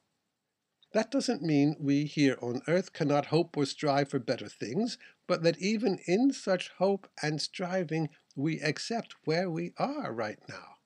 That 0.92 1.10
doesn't 1.10 1.42
mean 1.42 1.76
we 1.78 2.04
here 2.06 2.38
on 2.40 2.62
earth 2.66 2.92
cannot 2.92 3.26
hope 3.26 3.56
or 3.56 3.66
strive 3.66 4.08
for 4.08 4.18
better 4.18 4.48
things, 4.48 4.96
but 5.26 5.42
that 5.42 5.58
even 5.58 5.98
in 6.06 6.32
such 6.32 6.70
hope 6.78 7.10
and 7.22 7.40
striving 7.40 8.08
we 8.34 8.60
accept 8.60 9.14
where 9.24 9.50
we 9.50 9.74
are 9.76 10.12
right 10.12 10.38
now. 10.48 10.76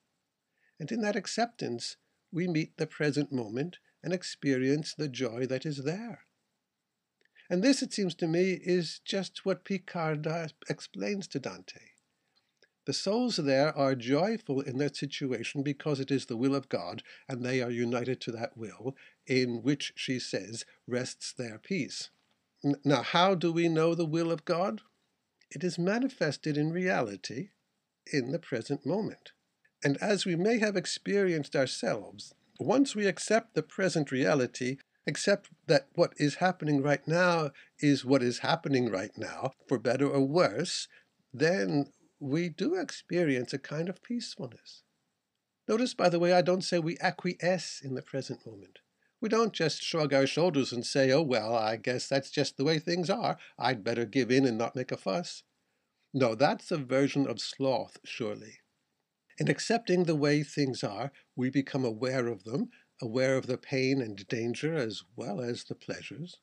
And 0.79 0.91
in 0.91 1.01
that 1.01 1.15
acceptance, 1.15 1.95
we 2.31 2.47
meet 2.47 2.77
the 2.77 2.87
present 2.87 3.31
moment 3.31 3.77
and 4.03 4.11
experience 4.11 4.93
the 4.93 5.07
joy 5.07 5.45
that 5.45 5.65
is 5.65 5.83
there. 5.83 6.25
And 7.53 7.61
this, 7.63 7.83
it 7.83 7.93
seems 7.93 8.15
to 8.15 8.25
me, 8.27 8.53
is 8.63 8.99
just 9.05 9.45
what 9.45 9.63
Piccarda 9.63 10.45
uh, 10.45 10.47
explains 10.67 11.27
to 11.27 11.39
Dante. 11.39 11.91
The 12.87 12.93
souls 12.93 13.35
there 13.35 13.77
are 13.77 13.93
joyful 13.93 14.61
in 14.61 14.79
their 14.79 14.91
situation 14.91 15.61
because 15.61 15.99
it 15.99 16.09
is 16.09 16.25
the 16.25 16.35
will 16.35 16.55
of 16.55 16.67
God, 16.67 17.03
and 17.29 17.45
they 17.45 17.61
are 17.61 17.69
united 17.69 18.19
to 18.21 18.31
that 18.31 18.57
will, 18.57 18.95
in 19.27 19.61
which, 19.61 19.93
she 19.95 20.17
says, 20.17 20.65
rests 20.87 21.31
their 21.31 21.59
peace. 21.59 22.09
Now, 22.83 23.03
how 23.03 23.35
do 23.35 23.53
we 23.53 23.69
know 23.69 23.93
the 23.93 24.03
will 24.03 24.31
of 24.31 24.45
God? 24.45 24.81
It 25.51 25.63
is 25.63 25.77
manifested 25.77 26.57
in 26.57 26.73
reality 26.73 27.49
in 28.11 28.31
the 28.31 28.39
present 28.39 28.83
moment. 28.83 29.31
And 29.83 29.97
as 29.97 30.25
we 30.25 30.35
may 30.35 30.57
have 30.57 30.75
experienced 30.75 31.55
ourselves, 31.55 32.33
once 32.59 32.95
we 32.95 33.05
accept 33.05 33.53
the 33.53 33.61
present 33.61 34.11
reality, 34.11 34.77
accept 35.05 35.49
that 35.67 35.87
what 35.95 36.13
is 36.17 36.35
happening 36.35 36.81
right 36.81 37.05
now 37.07 37.51
is 37.79 38.05
what 38.05 38.23
is 38.23 38.39
happening 38.39 38.89
right 38.89 39.11
now, 39.17 39.51
for 39.67 39.77
better 39.77 40.07
or 40.07 40.21
worse, 40.21 40.87
then 41.33 41.87
we 42.19 42.49
do 42.49 42.75
experience 42.75 43.53
a 43.53 43.59
kind 43.59 43.89
of 43.89 44.01
peacefulness. 44.01 44.83
Notice, 45.67 45.93
by 45.93 46.09
the 46.09 46.19
way, 46.19 46.33
I 46.33 46.41
don't 46.41 46.63
say 46.63 46.79
we 46.79 46.97
acquiesce 46.99 47.81
in 47.83 47.95
the 47.95 48.01
present 48.01 48.45
moment. 48.45 48.79
We 49.21 49.29
don't 49.29 49.53
just 49.53 49.81
shrug 49.81 50.13
our 50.13 50.27
shoulders 50.27 50.73
and 50.73 50.85
say, 50.85 51.11
oh, 51.11 51.21
well, 51.21 51.55
I 51.55 51.77
guess 51.77 52.07
that's 52.07 52.29
just 52.29 52.57
the 52.57 52.65
way 52.65 52.79
things 52.79 53.09
are. 53.09 53.37
I'd 53.57 53.83
better 53.83 54.05
give 54.05 54.29
in 54.29 54.45
and 54.45 54.57
not 54.57 54.75
make 54.75 54.91
a 54.91 54.97
fuss. 54.97 55.43
No, 56.13 56.35
that's 56.35 56.71
a 56.71 56.77
version 56.77 57.25
of 57.27 57.39
sloth, 57.39 57.97
surely. 58.03 58.59
In 59.39 59.49
accepting 59.49 60.03
the 60.03 60.15
way 60.15 60.43
things 60.43 60.83
are, 60.83 61.11
we 61.35 61.49
become 61.49 61.85
aware 61.85 62.27
of 62.27 62.43
them, 62.43 62.69
aware 63.03 63.35
of 63.35 63.47
the 63.47 63.57
pain 63.57 64.01
and 64.01 64.25
danger 64.29 64.73
as 64.73 65.03
well 65.17 65.41
as 65.41 65.65
the 65.65 65.75
pleasures. 65.75 66.37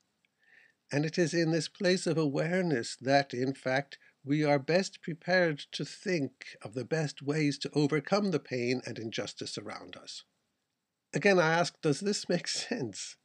And 0.92 1.06
it 1.06 1.16
is 1.16 1.32
in 1.32 1.52
this 1.52 1.68
place 1.68 2.06
of 2.06 2.18
awareness 2.18 2.96
that, 3.00 3.32
in 3.32 3.54
fact, 3.54 3.96
we 4.22 4.44
are 4.44 4.58
best 4.58 5.00
prepared 5.00 5.60
to 5.72 5.86
think 5.86 6.58
of 6.60 6.74
the 6.74 6.84
best 6.84 7.22
ways 7.22 7.56
to 7.60 7.70
overcome 7.72 8.30
the 8.30 8.38
pain 8.38 8.82
and 8.84 8.98
injustice 8.98 9.56
around 9.56 9.96
us. 9.96 10.24
Again, 11.14 11.38
I 11.38 11.50
ask, 11.50 11.80
does 11.80 12.00
this 12.00 12.28
make 12.28 12.46
sense? 12.68 13.16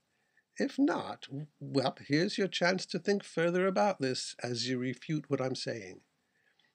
If 0.57 0.79
not, 0.79 1.27
well, 1.59 1.97
here's 2.07 2.37
your 2.37 2.47
chance 2.47 2.85
to 2.85 2.99
think 2.99 3.25
further 3.25 3.67
about 3.67 3.99
this 3.99 4.33
as 4.41 4.69
you 4.69 4.77
refute 4.77 5.29
what 5.29 5.41
I'm 5.41 5.55
saying. 5.55 5.99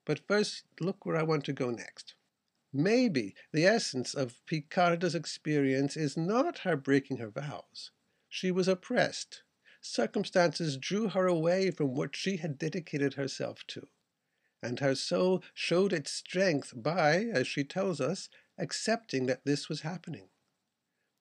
But 0.05 0.27
first, 0.29 0.65
look 0.79 1.07
where 1.07 1.17
I 1.17 1.23
want 1.23 1.45
to 1.45 1.55
go 1.55 1.71
next. 1.71 2.15
Maybe 2.73 3.35
the 3.53 3.67
essence 3.67 4.15
of 4.15 4.41
Piccarda's 4.47 5.15
experience 5.15 5.97
is 5.97 6.17
not 6.17 6.61
her 6.61 6.77
breaking 6.77 7.17
her 7.17 7.31
vows. 7.31 7.91
She 8.29 8.51
was 8.51 8.69
oppressed. 8.69 9.43
Circumstances 9.81 10.77
drew 10.77 11.09
her 11.09 11.27
away 11.27 11.71
from 11.71 11.95
what 11.95 12.15
she 12.15 12.37
had 12.37 12.59
dedicated 12.59 13.15
herself 13.15 13.67
to. 13.69 13.89
And 14.63 14.79
her 14.81 14.95
soul 14.95 15.43
showed 15.55 15.93
its 15.93 16.13
strength 16.13 16.73
by, 16.77 17.25
as 17.25 17.49
she 17.49 17.65
tells 17.65 18.01
us, 18.01 18.29
accepting 18.59 19.27
that 19.27 19.45
this 19.45 19.69
was 19.69 19.81
happening. 19.81 20.29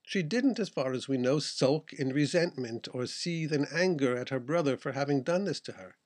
She 0.03 0.23
didn't, 0.23 0.59
as 0.59 0.69
far 0.69 0.93
as 0.93 1.07
we 1.07 1.17
know, 1.17 1.39
sulk 1.39 1.93
in 1.93 2.13
resentment 2.13 2.87
or 2.93 3.05
seethe 3.05 3.53
in 3.53 3.65
anger 3.71 4.17
at 4.17 4.29
her 4.29 4.39
brother 4.39 4.75
for 4.75 4.91
having 4.91 5.23
done 5.23 5.45
this 5.45 5.59
to 5.61 5.73
her. 5.73 5.97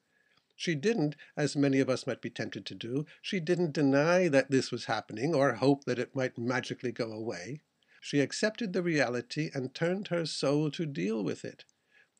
She 0.55 0.75
didn't, 0.75 1.15
as 1.35 1.55
many 1.55 1.79
of 1.79 1.89
us 1.89 2.05
might 2.05 2.21
be 2.21 2.29
tempted 2.29 2.65
to 2.67 2.75
do, 2.75 3.05
she 3.21 3.39
didn't 3.39 3.73
deny 3.73 4.27
that 4.27 4.51
this 4.51 4.71
was 4.71 4.85
happening 4.85 5.33
or 5.33 5.53
hope 5.53 5.85
that 5.85 5.99
it 5.99 6.15
might 6.15 6.37
magically 6.37 6.91
go 6.91 7.11
away. 7.11 7.61
She 7.99 8.19
accepted 8.19 8.73
the 8.73 8.83
reality 8.83 9.49
and 9.53 9.73
turned 9.73 10.09
her 10.09 10.25
soul 10.25 10.69
to 10.71 10.85
deal 10.85 11.23
with 11.23 11.43
it, 11.43 11.65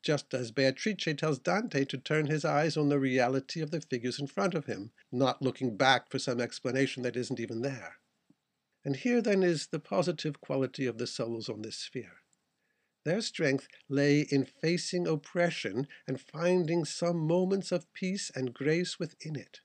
just 0.02 0.34
as 0.34 0.52
Beatrice 0.52 1.16
tells 1.18 1.40
Dante 1.40 1.86
to 1.86 1.98
turn 1.98 2.28
his 2.28 2.44
eyes 2.44 2.76
on 2.76 2.90
the 2.90 3.00
reality 3.00 3.62
of 3.62 3.72
the 3.72 3.82
figures 3.82 4.20
in 4.20 4.28
front 4.28 4.54
of 4.54 4.66
him, 4.66 4.92
not 5.12 5.42
looking 5.42 5.78
back 5.78 6.10
for 6.10 6.20
some 6.20 6.42
explanation 6.42 7.04
that 7.04 7.16
isn't 7.16 7.40
even 7.40 7.62
there. 7.62 7.98
And 8.84 8.96
here 8.96 9.22
then 9.22 9.44
is 9.44 9.68
the 9.68 9.80
positive 9.80 10.42
quality 10.42 10.86
of 10.86 10.98
the 10.98 11.08
souls 11.08 11.50
on 11.50 11.62
this 11.62 11.78
sphere. 11.78 12.18
Their 13.06 13.22
strength 13.22 13.68
lay 13.90 14.22
in 14.22 14.46
facing 14.46 15.08
oppression 15.08 15.88
and 16.08 16.22
finding 16.22 16.86
some 16.86 17.18
moments 17.18 17.72
of 17.72 17.92
peace 17.94 18.32
and 18.34 18.54
grace 18.54 18.98
within 18.98 19.36
it. 19.36 19.60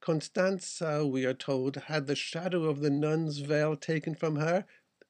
Constanza, 0.00 1.04
we 1.04 1.26
are 1.26 1.34
told, 1.34 1.74
had 1.74 2.06
the 2.06 2.14
shadow 2.14 2.64
of 2.64 2.80
the 2.80 2.90
nun's 2.90 3.38
veil 3.38 3.74
taken 3.74 4.14
from 4.14 4.36
her, 4.36 4.64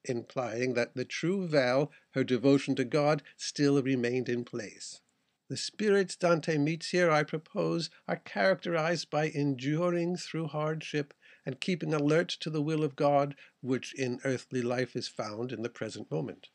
implying 0.05 0.73
that 0.73 0.95
the 0.95 1.05
true 1.05 1.47
veil, 1.47 1.91
her 2.11 2.23
devotion 2.23 2.75
to 2.75 2.83
God, 2.83 3.21
still 3.35 3.83
remained 3.83 4.29
in 4.29 4.43
place. 4.43 5.01
The 5.49 5.57
spirits 5.57 6.15
Dante 6.15 6.57
meets 6.57 6.89
here, 6.89 7.11
I 7.11 7.23
propose, 7.23 7.89
are 8.07 8.17
characterized 8.17 9.09
by 9.09 9.29
enduring 9.29 10.17
through 10.17 10.47
hardship 10.47 11.13
and 11.45 11.61
keeping 11.61 11.93
alert 11.93 12.29
to 12.41 12.49
the 12.49 12.61
will 12.61 12.83
of 12.83 12.95
God, 12.95 13.35
which 13.61 13.93
in 13.93 14.19
earthly 14.25 14.61
life 14.61 14.95
is 14.95 15.07
found 15.07 15.51
in 15.51 15.61
the 15.61 15.69
present 15.69 16.09
moment. 16.09 16.49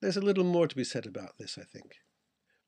There's 0.00 0.16
a 0.16 0.20
little 0.20 0.44
more 0.44 0.68
to 0.68 0.76
be 0.76 0.84
said 0.84 1.06
about 1.06 1.38
this, 1.38 1.58
I 1.58 1.64
think. 1.64 1.96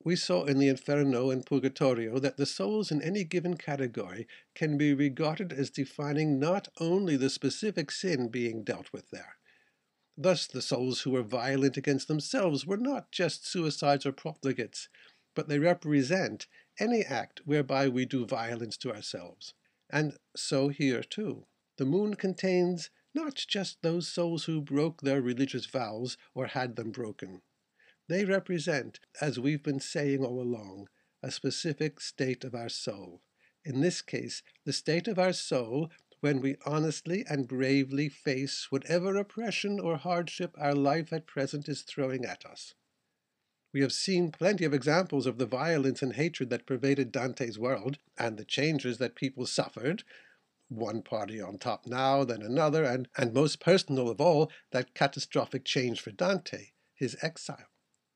we 0.04 0.16
saw 0.16 0.44
in 0.44 0.58
the 0.58 0.68
Inferno 0.68 1.30
and 1.30 1.44
Purgatorio 1.44 2.18
that 2.18 2.36
the 2.36 2.46
souls 2.46 2.90
in 2.90 3.02
any 3.02 3.24
given 3.24 3.56
category 3.56 4.26
can 4.54 4.78
be 4.78 4.94
regarded 4.94 5.52
as 5.52 5.70
defining 5.70 6.38
not 6.38 6.68
only 6.78 7.16
the 7.16 7.30
specific 7.30 7.90
sin 7.90 8.28
being 8.28 8.62
dealt 8.62 8.92
with 8.92 9.10
there. 9.10 9.36
Thus, 10.16 10.46
the 10.46 10.62
souls 10.62 11.02
who 11.02 11.10
were 11.10 11.22
violent 11.22 11.76
against 11.76 12.08
themselves 12.08 12.66
were 12.66 12.76
not 12.76 13.12
just 13.12 13.46
suicides 13.46 14.06
or 14.06 14.12
profligates, 14.12 14.88
but 15.34 15.48
they 15.48 15.58
represent 15.58 16.46
any 16.80 17.04
act 17.04 17.42
whereby 17.44 17.88
we 17.88 18.04
do 18.04 18.24
violence 18.24 18.76
to 18.78 18.92
ourselves. 18.92 19.54
And 19.90 20.16
so 20.36 20.68
here 20.68 21.02
too. 21.02 21.46
The 21.76 21.86
moon 21.86 22.14
contains 22.14 22.90
not 23.18 23.35
just 23.35 23.83
those 23.83 24.07
souls 24.07 24.44
who 24.44 24.61
broke 24.61 25.02
their 25.02 25.20
religious 25.20 25.66
vows 25.66 26.16
or 26.35 26.46
had 26.46 26.76
them 26.76 26.92
broken. 26.92 27.42
They 28.09 28.24
represent, 28.24 29.00
as 29.20 29.40
we've 29.40 29.62
been 29.62 29.81
saying 29.81 30.24
all 30.24 30.40
along, 30.40 30.88
a 31.20 31.33
specific 31.33 32.00
state 32.00 32.44
of 32.44 32.54
our 32.54 32.68
soul. 32.68 33.20
In 33.64 33.81
this 33.81 34.02
case, 34.02 34.42
the 34.64 34.72
state 34.72 35.09
of 35.09 35.18
our 35.18 35.33
soul 35.33 35.90
when 36.20 36.40
we 36.40 36.57
honestly 36.64 37.24
and 37.28 37.48
bravely 37.48 38.09
face 38.09 38.68
whatever 38.70 39.16
oppression 39.16 39.81
or 39.81 39.96
hardship 39.96 40.54
our 40.57 40.74
life 40.74 41.12
at 41.12 41.26
present 41.26 41.68
is 41.68 41.83
throwing 41.83 42.24
at 42.24 42.46
us. 42.46 42.74
We 43.72 43.81
have 43.81 43.92
seen 43.92 44.31
plenty 44.31 44.64
of 44.64 44.72
examples 44.72 45.26
of 45.26 45.38
the 45.38 45.46
violence 45.46 46.02
and 46.02 46.14
hatred 46.14 46.50
that 46.50 46.66
pervaded 46.66 47.11
Dante's 47.11 47.59
world, 47.59 47.98
and 48.16 48.37
the 48.37 48.44
changes 48.44 48.98
that 48.98 49.16
people 49.16 49.44
suffered, 49.44 50.04
one 50.68 51.02
party 51.02 51.40
on 51.40 51.59
top 51.59 51.87
now, 51.87 52.24
then 52.24 52.42
another, 52.42 52.85
and, 52.85 53.09
and 53.16 53.33
most 53.33 53.61
personal 53.61 54.09
of 54.09 54.20
all, 54.20 54.50
that 54.70 54.94
catastrophic 54.94 55.64
change 55.64 56.00
for 56.00 56.11
Dante, 56.11 56.72
his 56.94 57.16
exile. 57.22 57.68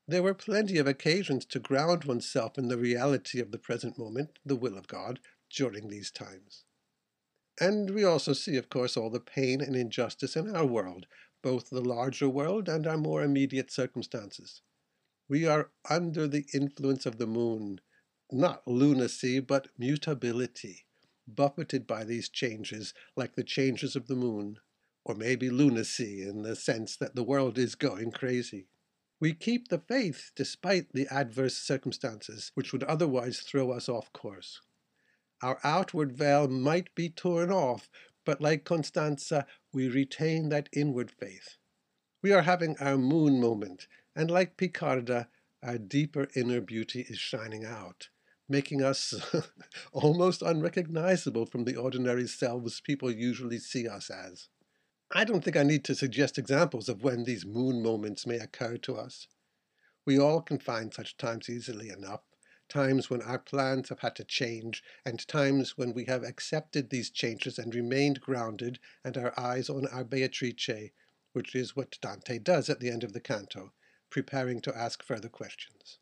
There 0.07 0.23
were 0.23 0.33
plenty 0.33 0.77
of 0.77 0.87
occasions 0.87 1.45
to 1.45 1.59
ground 1.59 2.03
oneself 2.03 2.57
in 2.57 2.67
the 2.67 2.77
reality 2.77 3.39
of 3.39 3.51
the 3.51 3.57
present 3.57 3.97
moment, 3.97 4.37
the 4.45 4.55
will 4.55 4.77
of 4.77 4.87
God, 4.87 5.19
during 5.49 5.87
these 5.87 6.11
times. 6.11 6.65
And 7.59 7.91
we 7.91 8.03
also 8.03 8.33
see, 8.33 8.57
of 8.57 8.69
course, 8.69 8.97
all 8.97 9.09
the 9.09 9.19
pain 9.19 9.61
and 9.61 9.75
injustice 9.75 10.35
in 10.35 10.55
our 10.55 10.65
world, 10.65 11.05
both 11.41 11.69
the 11.69 11.81
larger 11.81 12.27
world 12.27 12.67
and 12.67 12.87
our 12.87 12.97
more 12.97 13.23
immediate 13.23 13.71
circumstances. 13.71 14.61
We 15.29 15.45
are 15.45 15.71
under 15.89 16.27
the 16.27 16.45
influence 16.53 17.05
of 17.05 17.17
the 17.17 17.27
moon, 17.27 17.79
not 18.31 18.67
lunacy, 18.67 19.39
but 19.39 19.69
mutability, 19.77 20.85
buffeted 21.27 21.87
by 21.87 22.03
these 22.03 22.29
changes 22.29 22.93
like 23.15 23.35
the 23.35 23.43
changes 23.43 23.95
of 23.95 24.07
the 24.07 24.15
moon, 24.15 24.59
or 25.05 25.15
maybe 25.15 25.49
lunacy 25.49 26.21
in 26.21 26.41
the 26.41 26.55
sense 26.55 26.95
that 26.97 27.15
the 27.15 27.23
world 27.23 27.57
is 27.57 27.75
going 27.75 28.11
crazy. 28.11 28.67
We 29.19 29.33
keep 29.33 29.67
the 29.67 29.79
faith 29.79 30.31
despite 30.35 30.91
the 30.91 31.07
adverse 31.09 31.55
circumstances 31.55 32.51
which 32.55 32.73
would 32.73 32.83
otherwise 32.83 33.39
throw 33.39 33.71
us 33.71 33.87
off 33.87 34.11
course. 34.11 34.59
Our 35.41 35.59
outward 35.63 36.13
veil 36.13 36.47
might 36.47 36.93
be 36.95 37.09
torn 37.09 37.51
off, 37.51 37.89
but 38.25 38.41
like 38.41 38.63
Constanza, 38.63 39.45
we 39.73 39.89
retain 39.89 40.49
that 40.49 40.69
inward 40.71 41.11
faith. 41.11 41.57
We 42.21 42.31
are 42.31 42.43
having 42.43 42.77
our 42.79 42.97
moon 42.97 43.41
moment, 43.41 43.87
and 44.15 44.31
like 44.31 44.55
Piccarda, 44.55 45.27
our 45.61 45.77
deeper 45.77 46.27
inner 46.35 46.61
beauty 46.61 47.05
is 47.09 47.17
shining 47.17 47.65
out, 47.65 48.09
making 48.49 48.83
us 48.83 49.13
almost 49.93 50.41
unrecognizable 50.41 51.45
from 51.45 51.63
the 51.63 51.75
ordinary 51.75 52.27
selves 52.27 52.81
people 52.81 53.11
usually 53.11 53.59
see 53.59 53.87
us 53.87 54.09
as. 54.09 54.49
I 55.11 55.23
don't 55.23 55.43
think 55.43 55.55
I 55.55 55.63
need 55.63 55.83
to 55.85 55.95
suggest 55.95 56.37
examples 56.37 56.89
of 56.89 57.03
when 57.03 57.23
these 57.23 57.45
moon 57.45 57.83
moments 57.83 58.25
may 58.25 58.37
occur 58.37 58.77
to 58.77 58.95
us. 58.95 59.27
We 60.05 60.17
all 60.19 60.41
can 60.41 60.59
find 60.59 60.93
such 60.93 61.17
times 61.17 61.49
easily 61.49 61.89
enough, 61.89 62.21
times 62.67 63.09
when 63.09 63.21
our 63.21 63.39
plans 63.39 63.89
have 63.89 63.99
had 63.99 64.15
to 64.17 64.23
change, 64.23 64.83
and 65.05 65.25
times 65.27 65.77
when 65.77 65.93
we 65.93 66.05
have 66.05 66.23
accepted 66.23 66.89
these 66.89 67.11
changes 67.11 67.59
and 67.59 67.73
remained 67.73 68.21
grounded 68.21 68.79
and 69.03 69.15
our 69.17 69.39
eyes 69.39 69.69
on 69.69 69.87
our 69.87 70.03
Beatrice, 70.03 70.89
which 71.33 71.55
is 71.55 71.75
what 71.75 71.97
Dante 72.01 72.39
does 72.39 72.69
at 72.69 72.79
the 72.79 72.89
end 72.89 73.03
of 73.03 73.13
the 73.13 73.21
canto, 73.21 73.71
preparing 74.09 74.61
to 74.61 74.75
ask 74.75 75.03
further 75.03 75.29
questions. 75.29 75.99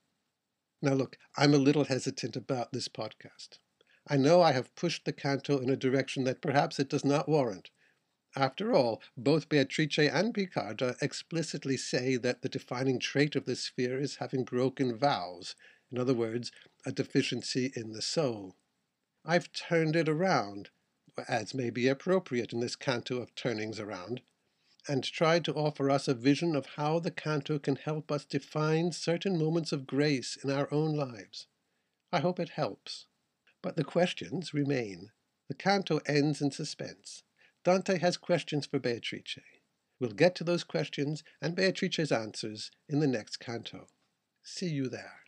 Now 0.81 0.93
look, 0.93 1.17
I'm 1.37 1.53
a 1.53 1.57
little 1.57 1.85
hesitant 1.85 2.35
about 2.35 2.71
this 2.73 2.87
podcast. 2.87 3.59
I 4.07 4.17
know 4.17 4.41
I 4.41 4.51
have 4.51 4.75
pushed 4.75 5.05
the 5.05 5.13
canto 5.13 5.59
in 5.59 5.69
a 5.69 5.75
direction 5.75 6.23
that 6.23 6.41
perhaps 6.41 6.79
it 6.79 6.89
does 6.89 7.05
not 7.05 7.29
warrant, 7.29 7.69
after 8.37 8.71
all, 8.73 9.01
both 9.17 9.49
Beatrice 9.49 9.97
and 9.97 10.33
Piccarda 10.33 10.95
explicitly 11.01 11.75
say 11.75 12.15
that 12.15 12.41
the 12.41 12.47
defining 12.47 12.97
trait 12.97 13.35
of 13.35 13.43
this 13.45 13.65
sphere 13.65 13.99
is 13.99 14.15
having 14.15 14.45
broken 14.45 14.97
vows, 14.97 15.53
in 15.91 15.97
other 15.97 16.13
words, 16.13 16.49
a 16.85 16.93
deficiency 16.93 17.73
in 17.75 17.91
the 17.91 18.01
soul. 18.01 18.55
I've 19.25 19.51
turned 19.51 19.97
it 19.97 20.07
around, 20.07 20.69
as 21.27 21.53
may 21.53 21.69
be 21.71 21.89
appropriate 21.89 22.53
in 22.53 22.61
this 22.61 22.77
canto 22.77 23.21
of 23.21 23.35
turnings 23.35 23.81
around, 23.81 24.21
and 24.87 25.03
tried 25.03 25.45
to 25.45 25.53
offer 25.53 25.89
us 25.89 26.07
a 26.07 26.13
vision 26.13 26.55
of 26.55 26.65
how 26.75 26.99
the 26.99 27.11
canto 27.11 27.59
can 27.59 27.75
help 27.75 28.11
us 28.11 28.25
define 28.25 28.91
certain 28.91 29.37
moments 29.37 29.71
of 29.71 29.87
grace 29.87 30.37
in 30.43 30.49
our 30.49 30.67
own 30.73 30.95
lives. 30.95 31.47
I 32.11 32.19
hope 32.19 32.39
it 32.39 32.49
helps. 32.49 33.05
But 33.61 33.75
the 33.75 33.83
questions 33.83 34.53
remain. 34.53 35.11
The 35.47 35.55
canto 35.55 35.99
ends 36.07 36.41
in 36.41 36.51
suspense. 36.51 37.23
Dante 37.63 37.99
has 37.99 38.17
questions 38.17 38.65
for 38.65 38.79
Beatrice. 38.79 39.37
We'll 39.99 40.11
get 40.11 40.33
to 40.35 40.43
those 40.43 40.63
questions 40.63 41.23
and 41.41 41.55
Beatrice's 41.55 42.11
answers 42.11 42.71
in 42.89 42.99
the 42.99 43.07
next 43.07 43.37
canto. 43.37 43.87
See 44.43 44.69
you 44.69 44.89
there. 44.89 45.20